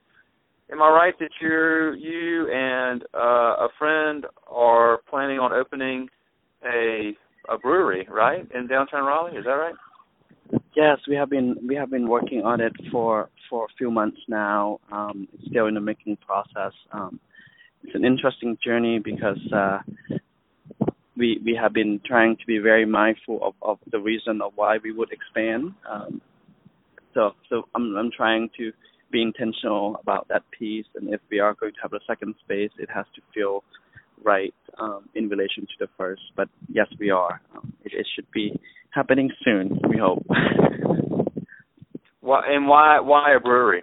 am 0.71 0.83
I 0.83 0.89
right 0.89 1.15
that 1.19 1.31
you're 1.41 1.95
you 1.95 2.51
and 2.53 3.03
uh, 3.15 3.67
a 3.67 3.69
friend 3.79 4.27
are 4.49 5.01
planning 5.09 5.39
on 5.39 5.53
opening 5.53 6.09
a 6.65 7.13
a 7.49 7.59
brewery, 7.59 8.07
right, 8.11 8.49
in 8.55 8.67
downtown 8.67 9.05
Raleigh? 9.05 9.37
Is 9.37 9.45
that 9.45 9.51
right? 9.51 9.75
Yes, 10.75 10.99
we 11.09 11.15
have 11.15 11.31
been 11.31 11.57
we 11.67 11.75
have 11.75 11.91
been 11.91 12.09
working 12.09 12.43
on 12.43 12.61
it 12.61 12.73
for 12.91 13.29
for 13.49 13.67
a 13.67 13.69
few 13.77 13.91
months 13.91 14.19
now. 14.29 14.79
Um, 14.91 15.29
it's 15.35 15.49
still 15.49 15.67
in 15.67 15.75
the 15.75 15.81
making 15.81 16.17
process. 16.27 16.73
Um, 16.93 17.21
it's 17.83 17.95
an 17.95 18.05
interesting 18.05 18.57
journey 18.65 18.99
because 18.99 19.39
uh, 19.53 19.79
we 21.17 21.41
we 21.45 21.59
have 21.61 21.73
been 21.73 22.01
trying 22.05 22.37
to 22.37 22.47
be 22.47 22.59
very 22.59 22.87
mindful 22.87 23.41
of, 23.43 23.55
of 23.63 23.79
the 23.91 23.99
reason 23.99 24.41
of 24.43 24.53
why 24.57 24.79
we 24.83 24.93
would 24.93 25.13
expand. 25.13 25.75
Um, 25.91 26.21
so 27.13 27.33
so 27.49 27.69
I'm 27.75 27.95
I'm 27.97 28.11
trying 28.17 28.51
to 28.59 28.73
be 29.15 29.23
intentional 29.23 29.97
about 30.03 30.27
that 30.29 30.43
piece, 30.51 30.87
and 30.97 31.15
if 31.15 31.21
we 31.31 31.39
are 31.39 31.55
going 31.55 31.73
to 31.73 31.79
have 31.81 31.93
a 31.93 32.01
second 32.05 32.35
space, 32.45 32.73
it 32.79 32.89
has 32.93 33.07
to 33.15 33.23
feel 33.33 33.63
right 34.25 34.55
um, 34.79 35.09
in 35.15 35.29
relation 35.29 35.63
to 35.63 35.77
the 35.79 35.89
first. 35.97 36.23
But 36.37 36.49
yes, 36.69 36.89
we 36.99 37.11
are. 37.11 37.41
Um, 37.55 37.73
it, 37.85 37.93
it 37.95 38.07
should 38.15 38.29
be 38.33 38.59
happening 38.91 39.31
soon. 39.45 39.79
We 39.89 39.99
hope. 39.99 40.27
Why 42.21 42.41
and 42.49 42.67
why 42.67 43.01
why 43.01 43.37
a 43.37 43.41
brewery? 43.41 43.83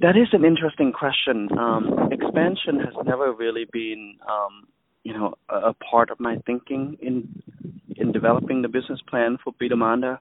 That 0.00 0.16
is 0.16 0.28
an 0.32 0.44
interesting 0.44 0.92
question. 0.92 1.48
Um, 1.58 2.08
expansion 2.10 2.80
has 2.80 2.94
never 3.04 3.34
really 3.34 3.66
been, 3.70 4.16
um, 4.26 4.68
you 5.02 5.12
know, 5.12 5.34
a, 5.50 5.70
a, 5.70 5.74
part 5.74 6.10
of 6.10 6.18
my 6.20 6.36
thinking 6.46 6.96
in 7.02 7.28
in 7.96 8.12
developing 8.12 8.62
the 8.62 8.68
business 8.68 9.00
plan 9.10 9.36
for 9.42 9.52
Bida 9.60 9.76
Manda. 9.76 10.20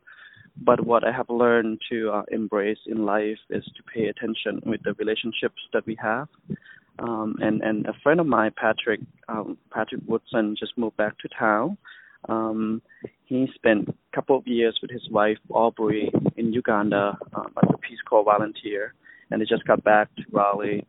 But 0.62 0.86
what 0.86 1.04
I 1.04 1.12
have 1.12 1.30
learned 1.30 1.80
to 1.90 2.12
uh, 2.12 2.24
embrace 2.32 2.80
in 2.86 3.06
life 3.06 3.38
is 3.50 3.64
to 3.64 3.84
pay 3.94 4.06
attention 4.08 4.62
with 4.66 4.82
the 4.84 4.94
relationships 4.94 5.62
that 5.74 5.86
we 5.86 5.98
have. 6.02 6.28
Um, 7.00 7.36
and 7.42 7.62
and 7.62 7.86
a 7.86 7.94
friend 8.04 8.20
of 8.20 8.28
mine, 8.28 8.52
Patrick 8.58 9.00
um, 9.30 9.58
Patrick 9.72 10.02
Woodson, 10.06 10.56
just 10.60 10.78
moved 10.78 10.98
back 10.98 11.18
to 11.20 11.30
town. 11.30 11.78
Um, 12.28 12.82
he 13.24 13.48
spent 13.56 13.88
a 13.88 13.94
couple 14.14 14.38
of 14.38 14.46
years 14.46 14.78
with 14.82 14.92
his 14.92 15.08
wife 15.10 15.38
Aubrey 15.50 16.12
in 16.36 16.52
Uganda 16.52 17.18
um, 17.34 17.54
as 17.64 17.70
a 17.74 17.78
Peace 17.78 18.02
Corps 18.08 18.26
volunteer 18.26 18.94
and 19.32 19.42
they 19.42 19.46
just 19.46 19.66
got 19.66 19.84
back 19.84 20.14
to 20.16 20.24
Raleigh, 20.32 20.86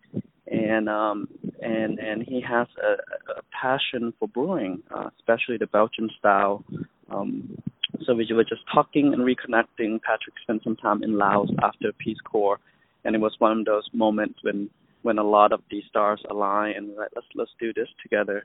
and 0.46 0.88
um, 0.88 1.28
and 1.62 1.98
and 1.98 2.22
he 2.22 2.40
has 2.40 2.66
a, 2.82 2.92
a 3.38 3.42
passion 3.52 4.12
for 4.18 4.28
brewing, 4.28 4.82
uh, 4.94 5.10
especially 5.18 5.56
the 5.58 5.66
Belgian 5.66 6.08
style. 6.18 6.64
Um, 7.10 7.58
so 8.04 8.14
we 8.14 8.26
were 8.32 8.44
just 8.44 8.62
talking 8.72 9.12
and 9.12 9.22
reconnecting. 9.22 10.00
Patrick 10.02 10.34
spent 10.42 10.62
some 10.64 10.76
time 10.76 11.02
in 11.02 11.18
Laos 11.18 11.50
after 11.62 11.92
Peace 11.92 12.20
Corps, 12.24 12.58
and 13.04 13.14
it 13.14 13.18
was 13.18 13.34
one 13.38 13.60
of 13.60 13.64
those 13.64 13.88
moments 13.92 14.38
when 14.42 14.70
when 15.02 15.18
a 15.18 15.24
lot 15.24 15.52
of 15.52 15.60
these 15.70 15.84
stars 15.88 16.20
align 16.30 16.74
and 16.76 16.94
like 16.96 17.08
let's 17.14 17.26
let's 17.34 17.50
do 17.58 17.72
this 17.72 17.88
together. 18.02 18.44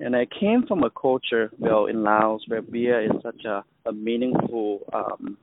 And 0.00 0.16
I 0.16 0.26
came 0.26 0.66
from 0.66 0.82
a 0.82 0.90
culture, 0.90 1.50
well, 1.58 1.86
in 1.86 2.02
Laos 2.02 2.42
where 2.48 2.62
beer 2.62 3.04
is 3.04 3.12
such 3.22 3.44
a, 3.44 3.62
a 3.86 3.92
meaningful 3.92 4.80
um, 4.92 5.36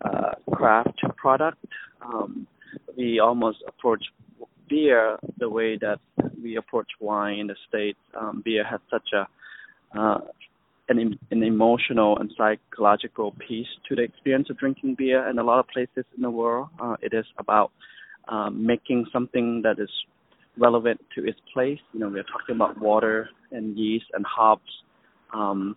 uh, 0.00 0.32
craft 0.54 1.00
product. 1.16 1.64
Um, 2.00 2.46
we 2.96 3.20
almost 3.20 3.58
approach 3.66 4.02
beer 4.68 5.18
the 5.38 5.48
way 5.48 5.76
that 5.78 5.98
we 6.42 6.56
approach 6.56 6.88
wine 7.00 7.38
in 7.38 7.46
the 7.48 7.56
states. 7.68 7.98
Um, 8.18 8.42
beer 8.44 8.64
has 8.64 8.80
such 8.90 9.08
a 9.12 9.28
uh, 9.98 10.18
an, 10.88 11.18
an 11.30 11.42
emotional 11.42 12.18
and 12.18 12.32
psychological 12.36 13.34
piece 13.46 13.66
to 13.88 13.94
the 13.94 14.02
experience 14.02 14.48
of 14.50 14.58
drinking 14.58 14.94
beer. 14.96 15.26
And 15.26 15.38
a 15.38 15.42
lot 15.42 15.58
of 15.58 15.68
places 15.68 16.04
in 16.16 16.22
the 16.22 16.30
world, 16.30 16.68
uh, 16.80 16.96
it 17.02 17.12
is 17.14 17.26
about 17.38 17.72
um, 18.28 18.64
making 18.66 19.06
something 19.12 19.62
that 19.62 19.78
is 19.78 19.90
relevant 20.56 21.00
to 21.14 21.26
its 21.26 21.38
place. 21.52 21.78
You 21.92 22.00
know, 22.00 22.08
we're 22.08 22.24
talking 22.24 22.54
about 22.56 22.80
water 22.80 23.28
and 23.52 23.76
yeast 23.76 24.06
and 24.12 24.24
hops. 24.26 24.70
Um, 25.32 25.76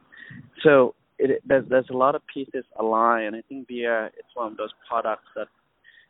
so 0.63 0.95
it, 1.19 1.41
there's 1.45 1.67
there's 1.69 1.89
a 1.89 1.97
lot 1.97 2.15
of 2.15 2.21
pieces 2.33 2.65
aligned, 2.79 3.27
and 3.27 3.35
I 3.35 3.41
think 3.47 3.67
beer 3.67 4.07
is 4.07 4.25
one 4.33 4.51
of 4.51 4.57
those 4.57 4.73
products 4.89 5.27
that 5.35 5.47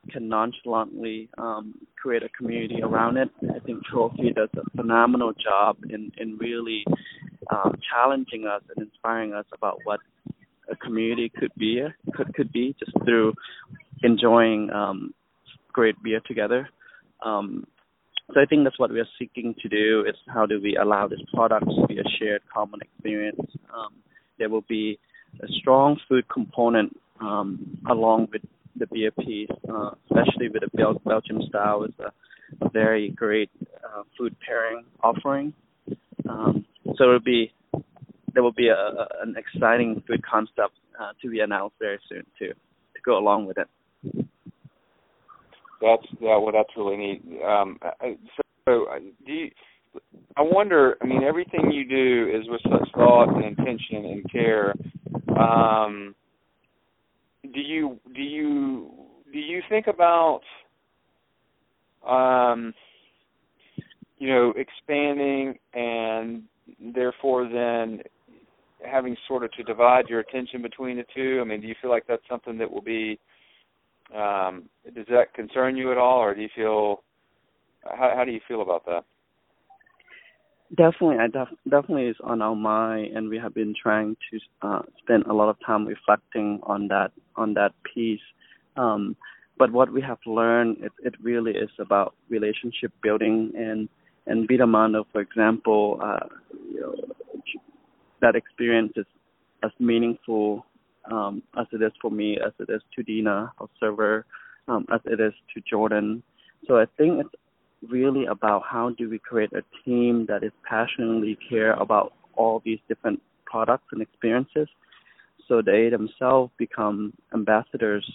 can 0.09 0.27
nonchalantly 0.27 1.29
um, 1.37 1.75
create 2.01 2.23
a 2.23 2.29
community 2.29 2.81
around 2.81 3.17
it. 3.17 3.29
I 3.55 3.59
think 3.59 3.85
Trophy 3.85 4.31
does 4.35 4.49
a 4.55 4.77
phenomenal 4.77 5.33
job 5.33 5.77
in 5.89 6.11
in 6.17 6.37
really 6.37 6.83
um, 7.49 7.75
challenging 7.91 8.45
us 8.45 8.61
and 8.75 8.85
inspiring 8.87 9.33
us 9.33 9.45
about 9.53 9.79
what 9.83 9.99
a 10.69 10.75
community 10.75 11.31
could 11.37 11.51
be 11.57 11.81
could 12.13 12.33
could 12.33 12.51
be 12.51 12.75
just 12.79 12.91
through 13.03 13.33
enjoying 14.03 14.69
um, 14.71 15.13
great 15.73 16.01
beer 16.03 16.21
together. 16.25 16.69
Um, 17.23 17.65
so 18.33 18.39
I 18.39 18.45
think 18.45 18.63
that's 18.63 18.79
what 18.79 18.91
we 18.91 18.99
are 18.99 19.07
seeking 19.19 19.55
to 19.61 19.67
do 19.67 20.05
is 20.07 20.15
how 20.27 20.45
do 20.45 20.59
we 20.61 20.77
allow 20.77 21.07
this 21.07 21.19
product 21.33 21.65
to 21.65 21.87
be 21.87 21.99
a 21.99 22.03
shared 22.17 22.41
common 22.53 22.79
experience. 22.81 23.41
Um, 23.73 23.93
there 24.39 24.49
will 24.49 24.65
be 24.69 24.99
a 25.41 25.47
strong 25.59 25.99
food 26.07 26.27
component 26.29 26.97
um, 27.19 27.77
along 27.89 28.29
with 28.31 28.41
the 28.75 28.87
beer 28.87 29.11
piece, 29.11 29.49
uh, 29.69 29.91
especially 30.05 30.49
with 30.49 30.61
the 30.61 30.69
Bel- 30.77 31.01
Belgian 31.05 31.41
style, 31.49 31.83
is 31.83 31.93
a, 31.99 32.65
a 32.65 32.69
very 32.69 33.09
great 33.09 33.49
uh, 33.83 34.03
food 34.17 34.35
pairing 34.45 34.85
offering. 35.03 35.53
Um, 36.27 36.65
so 36.97 37.05
it 37.05 37.07
will 37.07 37.19
be 37.19 37.53
there 38.33 38.43
will 38.43 38.53
be 38.53 38.69
a, 38.69 38.73
a, 38.73 39.07
an 39.23 39.35
exciting 39.37 40.01
food 40.07 40.23
concept 40.25 40.73
uh, 40.99 41.11
to 41.21 41.29
be 41.29 41.39
announced 41.39 41.75
very 41.79 41.99
soon 42.09 42.25
too 42.37 42.53
to 42.93 43.01
go 43.05 43.17
along 43.17 43.45
with 43.45 43.57
it. 43.57 43.67
That's 45.81 46.05
yeah, 46.19 46.37
well, 46.37 46.51
that's 46.51 46.69
really 46.77 46.97
neat. 46.97 47.23
Um, 47.43 47.79
so, 47.81 48.41
so 48.67 48.85
uh, 48.85 48.99
do 49.25 49.31
you, 49.31 49.51
I 50.37 50.41
wonder? 50.41 50.97
I 51.01 51.05
mean, 51.05 51.23
everything 51.23 51.71
you 51.71 51.87
do 51.87 52.31
is 52.33 52.47
with 52.47 52.61
such 52.63 52.91
thought 52.93 53.35
and 53.35 53.43
intention 53.43 54.05
and 54.05 54.31
care. 54.31 54.73
Um, 55.37 56.15
do 57.53 57.59
you 57.59 57.99
do 58.13 58.21
you 58.21 58.91
do 59.33 59.39
you 59.39 59.61
think 59.69 59.87
about 59.87 60.41
um 62.07 62.73
you 64.19 64.29
know 64.29 64.53
expanding 64.55 65.57
and 65.73 66.43
therefore 66.93 67.47
then 67.47 68.01
having 68.85 69.15
sort 69.27 69.43
of 69.43 69.51
to 69.53 69.63
divide 69.63 70.07
your 70.07 70.19
attention 70.19 70.61
between 70.61 70.97
the 70.97 71.05
two 71.15 71.39
i 71.41 71.43
mean 71.43 71.61
do 71.61 71.67
you 71.67 71.75
feel 71.81 71.91
like 71.91 72.05
that's 72.07 72.27
something 72.29 72.57
that 72.57 72.69
will 72.69 72.81
be 72.81 73.19
um 74.15 74.63
does 74.95 75.05
that 75.09 75.33
concern 75.33 75.75
you 75.77 75.91
at 75.91 75.97
all 75.97 76.19
or 76.19 76.33
do 76.33 76.41
you 76.41 76.49
feel 76.55 77.03
how 77.85 78.13
how 78.15 78.25
do 78.25 78.31
you 78.31 78.41
feel 78.47 78.61
about 78.61 78.85
that 78.85 79.03
Definitely, 80.77 81.17
I 81.17 81.27
def- 81.27 81.57
definitely 81.69 82.05
is 82.05 82.15
on 82.23 82.41
our 82.41 82.55
mind, 82.55 83.17
and 83.17 83.27
we 83.27 83.37
have 83.37 83.53
been 83.53 83.73
trying 83.75 84.15
to 84.31 84.39
uh, 84.61 84.81
spend 84.99 85.25
a 85.25 85.33
lot 85.33 85.49
of 85.49 85.57
time 85.65 85.85
reflecting 85.85 86.61
on 86.63 86.87
that 86.87 87.11
on 87.35 87.53
that 87.55 87.73
piece. 87.93 88.21
Um, 88.77 89.17
but 89.57 89.69
what 89.73 89.91
we 89.91 90.01
have 90.01 90.19
learned, 90.25 90.77
it, 90.79 90.93
it 91.03 91.15
really 91.21 91.51
is 91.51 91.69
about 91.77 92.15
relationship 92.29 92.93
building, 93.03 93.51
and 93.53 93.89
and 94.27 94.47
Bida 94.47 94.67
Manda, 94.67 95.03
for 95.11 95.21
example, 95.21 95.99
uh, 96.03 96.27
you 96.71 96.81
know, 96.81 96.95
that 98.21 98.35
experience 98.35 98.93
is 98.95 99.05
as 99.63 99.71
meaningful 99.79 100.65
um, 101.11 101.41
as 101.57 101.65
it 101.71 101.81
is 101.81 101.91
for 102.01 102.11
me, 102.11 102.37
as 102.45 102.53
it 102.59 102.71
is 102.71 102.81
to 102.95 103.03
Dina, 103.03 103.51
our 103.59 103.69
server, 103.79 104.25
um, 104.67 104.85
as 104.93 105.01
it 105.05 105.19
is 105.19 105.33
to 105.53 105.61
Jordan. 105.69 106.21
So 106.67 106.77
I 106.77 106.85
think 106.97 107.25
it's 107.25 107.35
really 107.91 108.25
about 108.25 108.63
how 108.69 108.91
do 108.91 109.09
we 109.09 109.17
create 109.17 109.51
a 109.53 109.63
team 109.83 110.27
that 110.27 110.43
is 110.43 110.51
passionately 110.67 111.37
care 111.49 111.73
about 111.73 112.13
all 112.35 112.61
these 112.63 112.79
different 112.87 113.19
products 113.45 113.85
and 113.91 114.01
experiences 114.01 114.67
so 115.51 115.61
they 115.61 115.89
themselves 115.89 116.49
become 116.57 117.11
ambassadors 117.33 118.09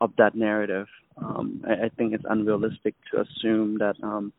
of 0.00 0.10
that 0.16 0.34
narrative. 0.34 0.86
Um, 1.18 1.62
I, 1.68 1.86
I 1.86 1.88
think 1.98 2.14
it's 2.14 2.24
unrealistic 2.28 2.94
to 3.12 3.20
assume 3.20 3.76
that 3.78 3.96
um, 4.02 4.32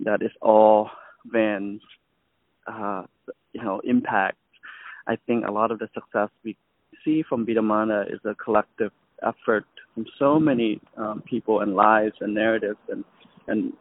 that 0.00 0.22
is 0.22 0.30
all 0.42 0.90
Van's 1.26 1.82
uh, 2.66 3.04
you 3.52 3.62
know 3.62 3.80
impact. 3.84 4.38
I 5.06 5.16
think 5.26 5.46
a 5.46 5.52
lot 5.52 5.70
of 5.70 5.78
the 5.78 5.88
success 5.94 6.28
we 6.44 6.56
see 7.04 7.22
from 7.28 7.46
Bida 7.46 7.62
Manda 7.62 8.04
is 8.08 8.20
a 8.24 8.34
collective 8.34 8.92
effort 9.22 9.64
from 9.94 10.06
so 10.18 10.38
many 10.38 10.80
um, 10.96 11.22
people 11.28 11.60
and 11.60 11.74
lives 11.74 12.14
and 12.20 12.34
narratives 12.34 12.78
and 12.88 13.04
and 13.48 13.72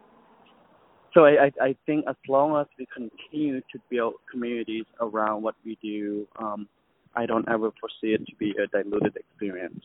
so 1.16 1.24
I, 1.24 1.46
I, 1.46 1.52
I 1.62 1.76
think 1.86 2.06
as 2.10 2.16
long 2.28 2.60
as 2.60 2.68
we 2.78 2.86
continue 2.94 3.62
to 3.62 3.80
build 3.90 4.16
communities 4.30 4.84
around 5.00 5.44
what 5.44 5.56
we 5.64 5.78
do, 5.82 6.28
um, 6.38 6.68
I 7.16 7.26
don't 7.26 7.48
ever 7.48 7.72
foresee 7.80 8.14
it 8.14 8.26
to 8.28 8.36
be 8.36 8.54
a 8.62 8.68
diluted 8.68 9.16
experience. 9.16 9.82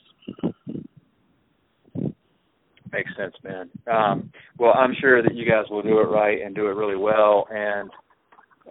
Makes 2.93 3.11
sense, 3.17 3.35
man. 3.45 3.71
Um, 3.91 4.33
well, 4.59 4.73
I'm 4.75 4.95
sure 5.01 5.23
that 5.23 5.35
you 5.35 5.45
guys 5.49 5.65
will 5.71 5.83
do 5.83 6.01
it 6.01 6.09
right 6.11 6.41
and 6.43 6.55
do 6.55 6.67
it 6.67 6.75
really 6.75 6.97
well, 6.97 7.47
and 7.51 7.91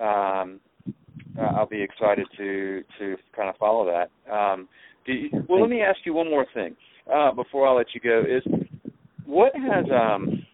um, 0.01 0.59
I'll 1.39 1.67
be 1.67 1.81
excited 1.81 2.27
to 2.37 2.83
to 2.99 3.15
kind 3.35 3.49
of 3.49 3.55
follow 3.55 3.85
that. 3.85 4.31
Um, 4.31 4.67
do 5.05 5.13
you, 5.13 5.29
well, 5.47 5.61
let 5.61 5.69
me 5.69 5.81
ask 5.81 5.99
you 6.05 6.13
one 6.13 6.29
more 6.29 6.45
thing 6.53 6.75
uh, 7.11 7.31
before 7.31 7.67
I 7.67 7.73
let 7.73 7.87
you 7.93 8.01
go. 8.01 8.21
Is 8.21 8.43
what 9.25 9.53
has 9.55 9.85
um, 9.89 10.45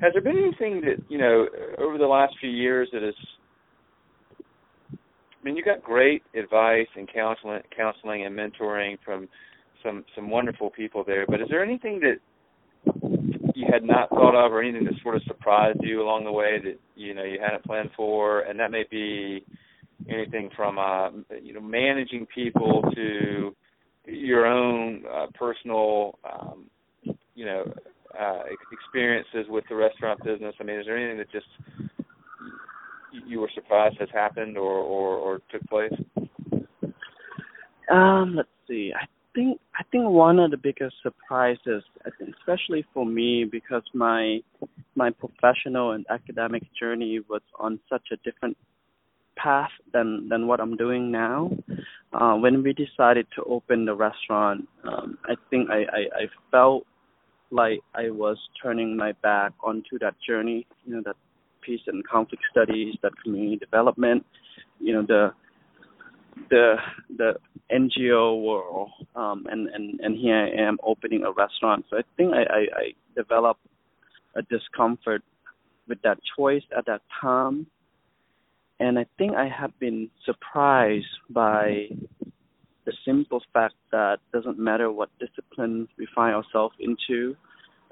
has 0.00 0.12
there 0.12 0.22
been 0.22 0.38
anything 0.38 0.80
that 0.80 1.04
you 1.08 1.18
know 1.18 1.46
over 1.78 1.98
the 1.98 2.06
last 2.06 2.34
few 2.40 2.50
years 2.50 2.88
that 2.92 3.02
has? 3.02 3.14
I 4.90 5.44
mean, 5.44 5.56
you 5.56 5.62
got 5.62 5.82
great 5.82 6.22
advice 6.34 6.88
and 6.96 7.08
counseling, 7.12 7.60
counseling 7.76 8.26
and 8.26 8.36
mentoring 8.36 8.96
from 9.04 9.28
some 9.84 10.04
some 10.14 10.30
wonderful 10.30 10.70
people 10.70 11.04
there. 11.06 11.24
But 11.28 11.40
is 11.40 11.46
there 11.48 11.62
anything 11.62 12.00
that 12.00 12.16
you 13.54 13.66
had 13.70 13.84
not 13.84 14.10
thought 14.10 14.34
of, 14.34 14.52
or 14.52 14.62
anything 14.62 14.84
that 14.84 14.94
sort 15.02 15.16
of 15.16 15.22
surprised 15.26 15.78
you 15.82 16.02
along 16.02 16.24
the 16.24 16.32
way 16.32 16.58
that 16.62 16.78
you 16.94 17.14
know 17.14 17.24
you 17.24 17.38
hadn't 17.40 17.64
planned 17.64 17.90
for? 17.96 18.40
And 18.40 18.58
that 18.60 18.70
may 18.70 18.84
be 18.90 19.44
anything 20.08 20.50
from 20.56 20.78
uh, 20.78 21.10
you 21.42 21.52
know 21.52 21.60
managing 21.60 22.26
people 22.34 22.82
to 22.94 23.54
your 24.06 24.46
own 24.46 25.04
uh, 25.12 25.26
personal 25.34 26.18
um, 26.24 26.66
you 27.34 27.44
know 27.44 27.64
uh, 28.18 28.42
experiences 28.72 29.46
with 29.48 29.64
the 29.68 29.74
restaurant 29.74 30.22
business? 30.24 30.54
I 30.60 30.64
mean, 30.64 30.80
is 30.80 30.86
there 30.86 30.96
anything 30.96 31.18
that 31.18 31.30
just 31.30 31.46
you 33.26 33.40
were 33.40 33.50
surprised 33.54 33.96
has 34.00 34.08
happened 34.12 34.56
or 34.56 34.72
or, 34.72 35.16
or 35.16 35.40
took 35.50 35.62
place? 35.68 35.92
Um, 37.90 38.34
let's 38.36 38.48
see. 38.68 38.92
I 38.94 39.04
think 39.36 39.60
I 39.78 39.84
think 39.92 40.08
one 40.08 40.38
of 40.40 40.50
the 40.50 40.56
biggest 40.56 40.96
surprises, 41.02 41.84
especially 42.38 42.84
for 42.92 43.04
me, 43.06 43.44
because 43.44 43.82
my 43.94 44.40
my 44.96 45.10
professional 45.10 45.92
and 45.92 46.04
academic 46.10 46.62
journey 46.74 47.20
was 47.28 47.42
on 47.60 47.78
such 47.88 48.08
a 48.12 48.16
different 48.28 48.56
path 49.36 49.70
than 49.92 50.28
than 50.28 50.46
what 50.48 50.60
I'm 50.60 50.76
doing 50.76 51.12
now. 51.12 51.50
Uh, 52.12 52.34
when 52.36 52.62
we 52.62 52.72
decided 52.72 53.26
to 53.36 53.44
open 53.44 53.84
the 53.84 53.94
restaurant, 53.94 54.66
um, 54.84 55.18
I 55.26 55.34
think 55.50 55.70
I, 55.70 55.80
I 55.98 56.02
I 56.22 56.24
felt 56.50 56.86
like 57.50 57.80
I 57.94 58.10
was 58.10 58.38
turning 58.60 58.96
my 58.96 59.12
back 59.22 59.52
onto 59.62 59.98
that 60.00 60.14
journey, 60.26 60.66
you 60.84 60.94
know, 60.96 61.02
that 61.04 61.16
peace 61.60 61.82
and 61.86 62.06
conflict 62.08 62.42
studies, 62.50 62.94
that 63.02 63.12
community 63.22 63.56
development, 63.56 64.24
you 64.80 64.92
know, 64.94 65.02
the 65.02 65.32
the 66.50 66.76
the 67.16 67.34
NGO 67.70 68.42
world, 68.42 68.90
um, 69.14 69.46
and 69.50 69.68
and 69.68 70.00
and 70.00 70.16
here 70.16 70.36
I 70.36 70.62
am 70.62 70.78
opening 70.82 71.24
a 71.24 71.32
restaurant. 71.32 71.84
So 71.90 71.96
I 71.98 72.02
think 72.16 72.34
I, 72.34 72.42
I, 72.42 72.60
I 72.76 72.92
developed 73.16 73.60
a 74.34 74.42
discomfort 74.42 75.22
with 75.88 76.00
that 76.02 76.18
choice 76.36 76.62
at 76.76 76.86
that 76.86 77.02
time, 77.20 77.66
and 78.80 78.98
I 78.98 79.06
think 79.18 79.34
I 79.34 79.48
have 79.48 79.78
been 79.78 80.10
surprised 80.24 81.06
by 81.30 81.88
the 82.84 82.92
simple 83.04 83.42
fact 83.52 83.74
that 83.90 84.18
doesn't 84.32 84.58
matter 84.58 84.90
what 84.92 85.10
discipline 85.18 85.88
we 85.98 86.06
find 86.14 86.34
ourselves 86.34 86.74
into, 86.78 87.36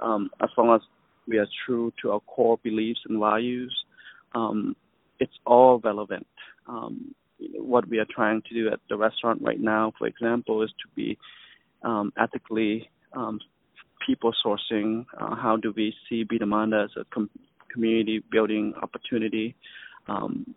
um, 0.01 0.31
as 0.41 0.49
long 0.57 0.75
as 0.75 0.81
we 1.27 1.39
are 1.39 1.49
true 1.67 1.93
to 2.01 2.13
our 2.13 2.21
core 2.21 2.59
beliefs 2.63 3.01
and 3.09 3.19
values, 3.19 3.75
um, 4.35 4.77
it's 5.19 5.33
all 5.47 5.81
relevant. 5.83 6.27
Um, 6.69 7.15
what 7.55 7.89
we 7.89 7.99
are 7.99 8.07
trying 8.09 8.43
to 8.49 8.55
do 8.55 8.69
at 8.69 8.81
the 8.89 8.97
restaurant 8.97 9.41
right 9.43 9.61
now, 9.61 9.93
for 9.99 10.07
example, 10.07 10.63
is 10.63 10.71
to 10.71 10.89
be 10.95 11.19
um, 11.83 12.13
ethically 12.19 12.89
um, 13.13 13.41
people 14.07 14.33
sourcing. 14.45 15.05
Uh, 15.19 15.35
how 15.35 15.57
do 15.57 15.73
we 15.77 15.95
see 16.09 16.25
Bida 16.25 16.47
Manda 16.47 16.85
as 16.85 16.91
a 17.01 17.05
com- 17.13 17.31
community 17.73 18.23
building 18.31 18.75
opportunity? 18.83 19.55
Um, 20.09 20.55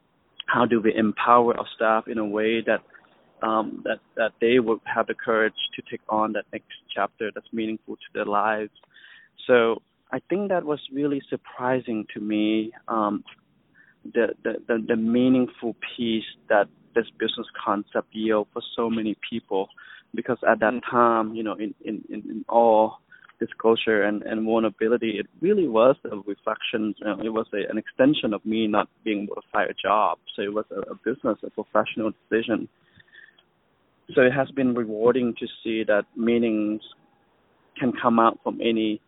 how 0.47 0.65
do 0.65 0.82
we 0.82 0.95
empower 0.95 1.58
our 1.58 1.65
staff 1.76 2.08
in 2.08 2.17
a 2.17 2.26
way 2.26 2.62
that 2.62 2.82
um, 3.41 3.84
that 3.86 4.00
that 4.15 4.32
they 4.41 4.60
will 4.60 4.80
have 4.86 5.08
the 5.08 5.13
courage 5.13 5.54
to 5.76 5.82
take 5.89 6.02
on 6.10 6.34
that 6.34 6.45
next 6.52 6.73
chapter 6.93 7.32
that's 7.34 7.47
meaningful 7.54 7.95
to 7.95 8.02
their 8.13 8.26
lives. 8.26 8.71
So 9.45 9.82
I 10.12 10.19
think 10.30 10.50
that 10.50 10.63
was 10.65 10.80
really 10.91 11.21
surprising 11.30 12.06
to 12.13 12.19
me. 12.19 12.71
Um, 12.88 13.23
the 14.13 14.30
the 14.43 14.84
the 14.88 14.95
meaningful 14.95 15.76
piece 15.95 16.23
that 16.50 16.67
this 16.98 17.10
business 17.24 17.48
concept 17.66 18.08
yield 18.12 18.48
for 18.54 18.62
so 18.76 18.90
many 18.90 19.16
people, 19.30 19.70
because 20.14 20.40
at 20.52 20.60
that 20.60 20.74
mm-hmm. 20.74 20.96
time, 20.96 21.36
you 21.36 21.44
know, 21.44 21.56
in 21.66 21.74
in 21.90 21.96
in 22.10 22.46
all 22.50 23.00
disclosure 23.40 24.02
and, 24.02 24.24
and 24.24 24.44
vulnerability, 24.44 25.12
it 25.22 25.28
really 25.42 25.68
was 25.68 25.96
a 26.12 26.16
reflection. 26.34 26.96
You 26.98 27.06
know, 27.06 27.20
it 27.24 27.34
was 27.40 27.48
a, 27.54 27.70
an 27.72 27.78
extension 27.78 28.34
of 28.34 28.44
me 28.44 28.66
not 28.66 28.88
being 29.04 29.24
able 29.24 29.36
to 29.36 29.48
find 29.54 29.70
a 29.70 29.76
job. 29.76 30.18
So 30.36 30.42
it 30.42 30.54
was 30.60 30.66
a, 30.72 30.80
a 30.94 30.96
business, 31.06 31.38
a 31.44 31.52
professional 31.52 32.12
decision 32.20 32.68
so 34.16 34.22
it 34.22 34.32
has 34.32 34.50
been 34.52 34.74
rewarding 34.74 35.36
to 35.40 35.48
see 35.64 35.84
that 35.84 36.06
meanings 36.16 36.82
can 37.78 37.92
come 38.02 38.20
out 38.20 38.40
from 38.44 38.60
any 38.62 39.02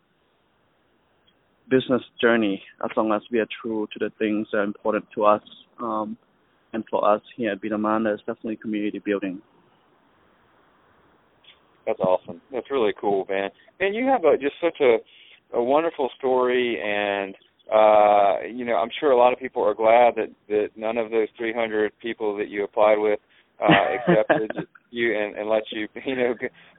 business 1.70 2.02
journey 2.20 2.62
as 2.84 2.90
long 2.96 3.12
as 3.12 3.22
we 3.30 3.38
are 3.38 3.46
true 3.62 3.88
to 3.92 3.98
the 3.98 4.10
things 4.18 4.48
that 4.52 4.58
are 4.58 4.64
important 4.64 5.06
to 5.14 5.24
us. 5.24 5.42
Um, 5.80 6.18
and 6.72 6.84
for 6.90 7.08
us 7.08 7.22
here 7.36 7.52
at 7.52 7.60
Bida 7.60 7.78
Manda, 7.78 8.12
it's 8.12 8.20
definitely 8.20 8.56
community 8.56 9.00
building. 9.04 9.40
That's 11.86 12.00
awesome. 12.00 12.40
That's 12.52 12.70
really 12.70 12.92
cool, 13.00 13.26
man. 13.28 13.50
And 13.80 13.94
you 13.94 14.06
have 14.06 14.24
a, 14.24 14.36
just 14.36 14.54
such 14.62 14.80
a 14.80 14.98
a 15.52 15.62
wonderful 15.62 16.08
story, 16.16 16.80
and 16.80 17.34
uh, 17.72 18.46
you 18.52 18.64
know, 18.64 18.74
I'm 18.74 18.90
sure 19.00 19.10
a 19.10 19.16
lot 19.16 19.32
of 19.32 19.38
people 19.38 19.62
are 19.62 19.74
glad 19.74 20.14
that 20.16 20.30
that 20.48 20.68
none 20.76 20.96
of 20.96 21.10
those 21.10 21.28
300 21.36 21.92
people 22.00 22.36
that 22.36 22.48
you 22.48 22.64
applied 22.64 22.98
with 22.98 23.18
uh, 23.60 23.72
accepted 24.08 24.50
you 24.90 25.16
and, 25.16 25.36
and 25.36 25.48
let 25.48 25.62
you, 25.70 25.88
you 26.04 26.16
know. 26.16 26.34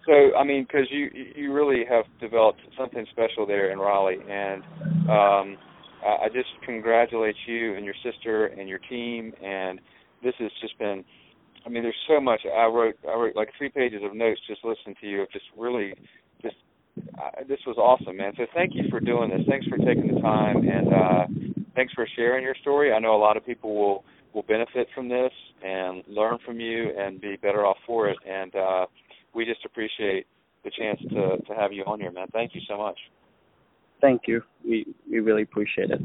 So 0.05 0.35
I 0.37 0.43
mean, 0.43 0.63
because 0.63 0.87
you 0.89 1.09
you 1.35 1.53
really 1.53 1.83
have 1.89 2.05
developed 2.19 2.61
something 2.77 3.05
special 3.11 3.45
there 3.45 3.71
in 3.71 3.79
Raleigh, 3.79 4.19
and 4.29 4.63
um, 5.09 5.57
I 6.07 6.27
just 6.27 6.49
congratulate 6.65 7.35
you 7.47 7.75
and 7.75 7.85
your 7.85 7.95
sister 8.03 8.47
and 8.47 8.67
your 8.67 8.79
team. 8.89 9.33
And 9.43 9.79
this 10.23 10.33
has 10.39 10.51
just 10.61 10.77
been, 10.79 11.03
I 11.65 11.69
mean, 11.69 11.83
there's 11.83 11.95
so 12.07 12.19
much. 12.19 12.41
I 12.45 12.65
wrote 12.65 12.95
I 13.07 13.13
wrote 13.13 13.35
like 13.35 13.49
three 13.57 13.69
pages 13.69 14.01
of 14.03 14.15
notes 14.15 14.39
just 14.47 14.63
listening 14.63 14.95
to 15.01 15.07
you. 15.07 15.25
Just 15.31 15.45
really, 15.57 15.93
just 16.41 16.55
uh, 17.17 17.43
this 17.47 17.59
was 17.65 17.77
awesome, 17.77 18.17
man. 18.17 18.33
So 18.37 18.45
thank 18.53 18.71
you 18.73 18.83
for 18.89 18.99
doing 18.99 19.29
this. 19.29 19.41
Thanks 19.47 19.65
for 19.67 19.77
taking 19.77 20.13
the 20.13 20.21
time, 20.21 20.57
and 20.57 20.93
uh, 20.93 21.63
thanks 21.75 21.93
for 21.93 22.07
sharing 22.15 22.43
your 22.43 22.55
story. 22.61 22.91
I 22.93 22.99
know 22.99 23.15
a 23.15 23.21
lot 23.21 23.37
of 23.37 23.45
people 23.45 23.75
will 23.75 24.03
will 24.33 24.43
benefit 24.43 24.87
from 24.95 25.09
this 25.09 25.31
and 25.63 26.03
learn 26.07 26.37
from 26.45 26.59
you 26.59 26.91
and 26.97 27.19
be 27.19 27.35
better 27.35 27.65
off 27.65 27.77
for 27.85 28.09
it. 28.09 28.17
And 28.27 28.55
uh, 28.55 28.85
we 29.35 29.45
just 29.45 29.65
appreciate 29.65 30.25
the 30.63 30.71
chance 30.77 30.99
to 31.09 31.37
to 31.37 31.53
have 31.55 31.73
you 31.73 31.83
on 31.85 31.99
here, 31.99 32.11
man. 32.11 32.27
Thank 32.33 32.55
you 32.55 32.61
so 32.67 32.77
much. 32.77 32.97
Thank 34.01 34.23
you. 34.27 34.41
We 34.65 34.85
we 35.09 35.19
really 35.19 35.43
appreciate 35.43 35.91
it. 35.91 36.01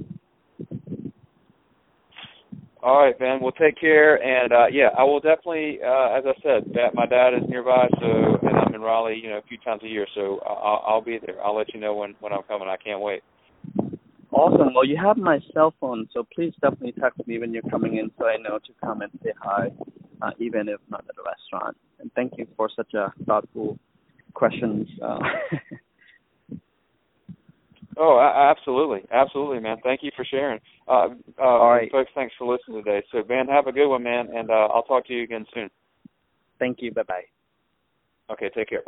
All 2.83 2.99
right, 3.05 3.19
Van. 3.19 3.41
Well, 3.41 3.53
take 3.53 3.81
care, 3.81 4.23
and 4.23 4.53
uh 4.53 4.67
yeah, 4.71 4.89
I 4.97 5.03
will 5.05 5.21
definitely. 5.21 5.79
uh 5.83 6.17
As 6.19 6.25
I 6.27 6.35
said, 6.43 6.73
that 6.75 6.95
my 6.95 7.07
dad 7.07 7.35
is 7.35 7.43
nearby, 7.49 7.89
so 8.01 8.39
and 8.47 8.57
I'm 8.57 8.75
in 8.75 8.81
Raleigh, 8.81 9.21
you 9.23 9.31
know, 9.31 9.39
a 9.39 9.43
few 9.49 9.59
times 9.59 9.83
a 9.85 9.89
year, 9.89 10.07
so 10.15 10.41
I'll, 10.47 10.85
I'll 10.87 11.01
be 11.03 11.19
there. 11.25 11.45
I'll 11.45 11.57
let 11.57 11.73
you 11.75 11.81
know 11.81 11.95
when 11.95 12.15
when 12.21 12.33
I'm 12.33 12.43
coming. 12.45 12.69
I 12.69 12.77
can't 12.77 13.01
wait. 13.01 13.23
Awesome. 14.33 14.75
Well, 14.75 14.85
you 14.85 14.97
have 15.03 15.17
my 15.17 15.39
cell 15.55 15.75
phone, 15.81 16.09
so 16.13 16.27
please 16.35 16.53
definitely 16.61 16.93
text 17.01 17.27
me 17.27 17.39
when 17.39 17.53
you're 17.55 17.63
coming 17.71 17.97
in, 17.97 18.11
so 18.19 18.27
I 18.27 18.37
know 18.37 18.59
to 18.59 18.73
come 18.85 19.01
and 19.01 19.11
say 19.25 19.33
hi, 19.41 19.71
uh, 20.23 20.31
even 20.39 20.69
if 20.69 20.81
not 20.91 21.05
at 21.09 21.17
the 21.17 21.23
restaurant. 21.23 21.77
And 22.01 22.11
thank 22.15 22.35
you 22.37 22.47
for 22.57 22.69
such 22.77 22.93
a 22.95 23.13
thoughtful 23.25 23.79
questions. 24.35 24.89
Uh, 25.03 25.19
Oh, 27.99 28.21
absolutely, 28.21 29.03
absolutely, 29.11 29.59
man. 29.61 29.79
Thank 29.83 30.03
you 30.03 30.11
for 30.15 30.25
sharing. 30.25 30.61
Uh, 30.87 31.09
uh, 31.39 31.43
All 31.43 31.71
right, 31.71 31.91
folks. 31.91 32.11
Thanks 32.15 32.35
for 32.39 32.47
listening 32.47 32.85
today. 32.85 33.03
So, 33.11 33.23
Ben, 33.23 33.47
have 33.49 33.67
a 33.69 33.73
good 33.73 33.89
one, 33.89 34.03
man, 34.03 34.29
and 34.35 34.51
uh, 34.51 34.69
I'll 34.73 34.83
talk 34.83 35.07
to 35.07 35.15
you 35.15 35.23
again 35.23 35.47
soon. 35.55 35.71
Thank 36.59 36.79
you. 36.81 36.93
Bye 36.93 37.03
bye. 37.05 37.25
Okay, 38.31 38.51
take 38.55 38.69
care. 38.69 38.85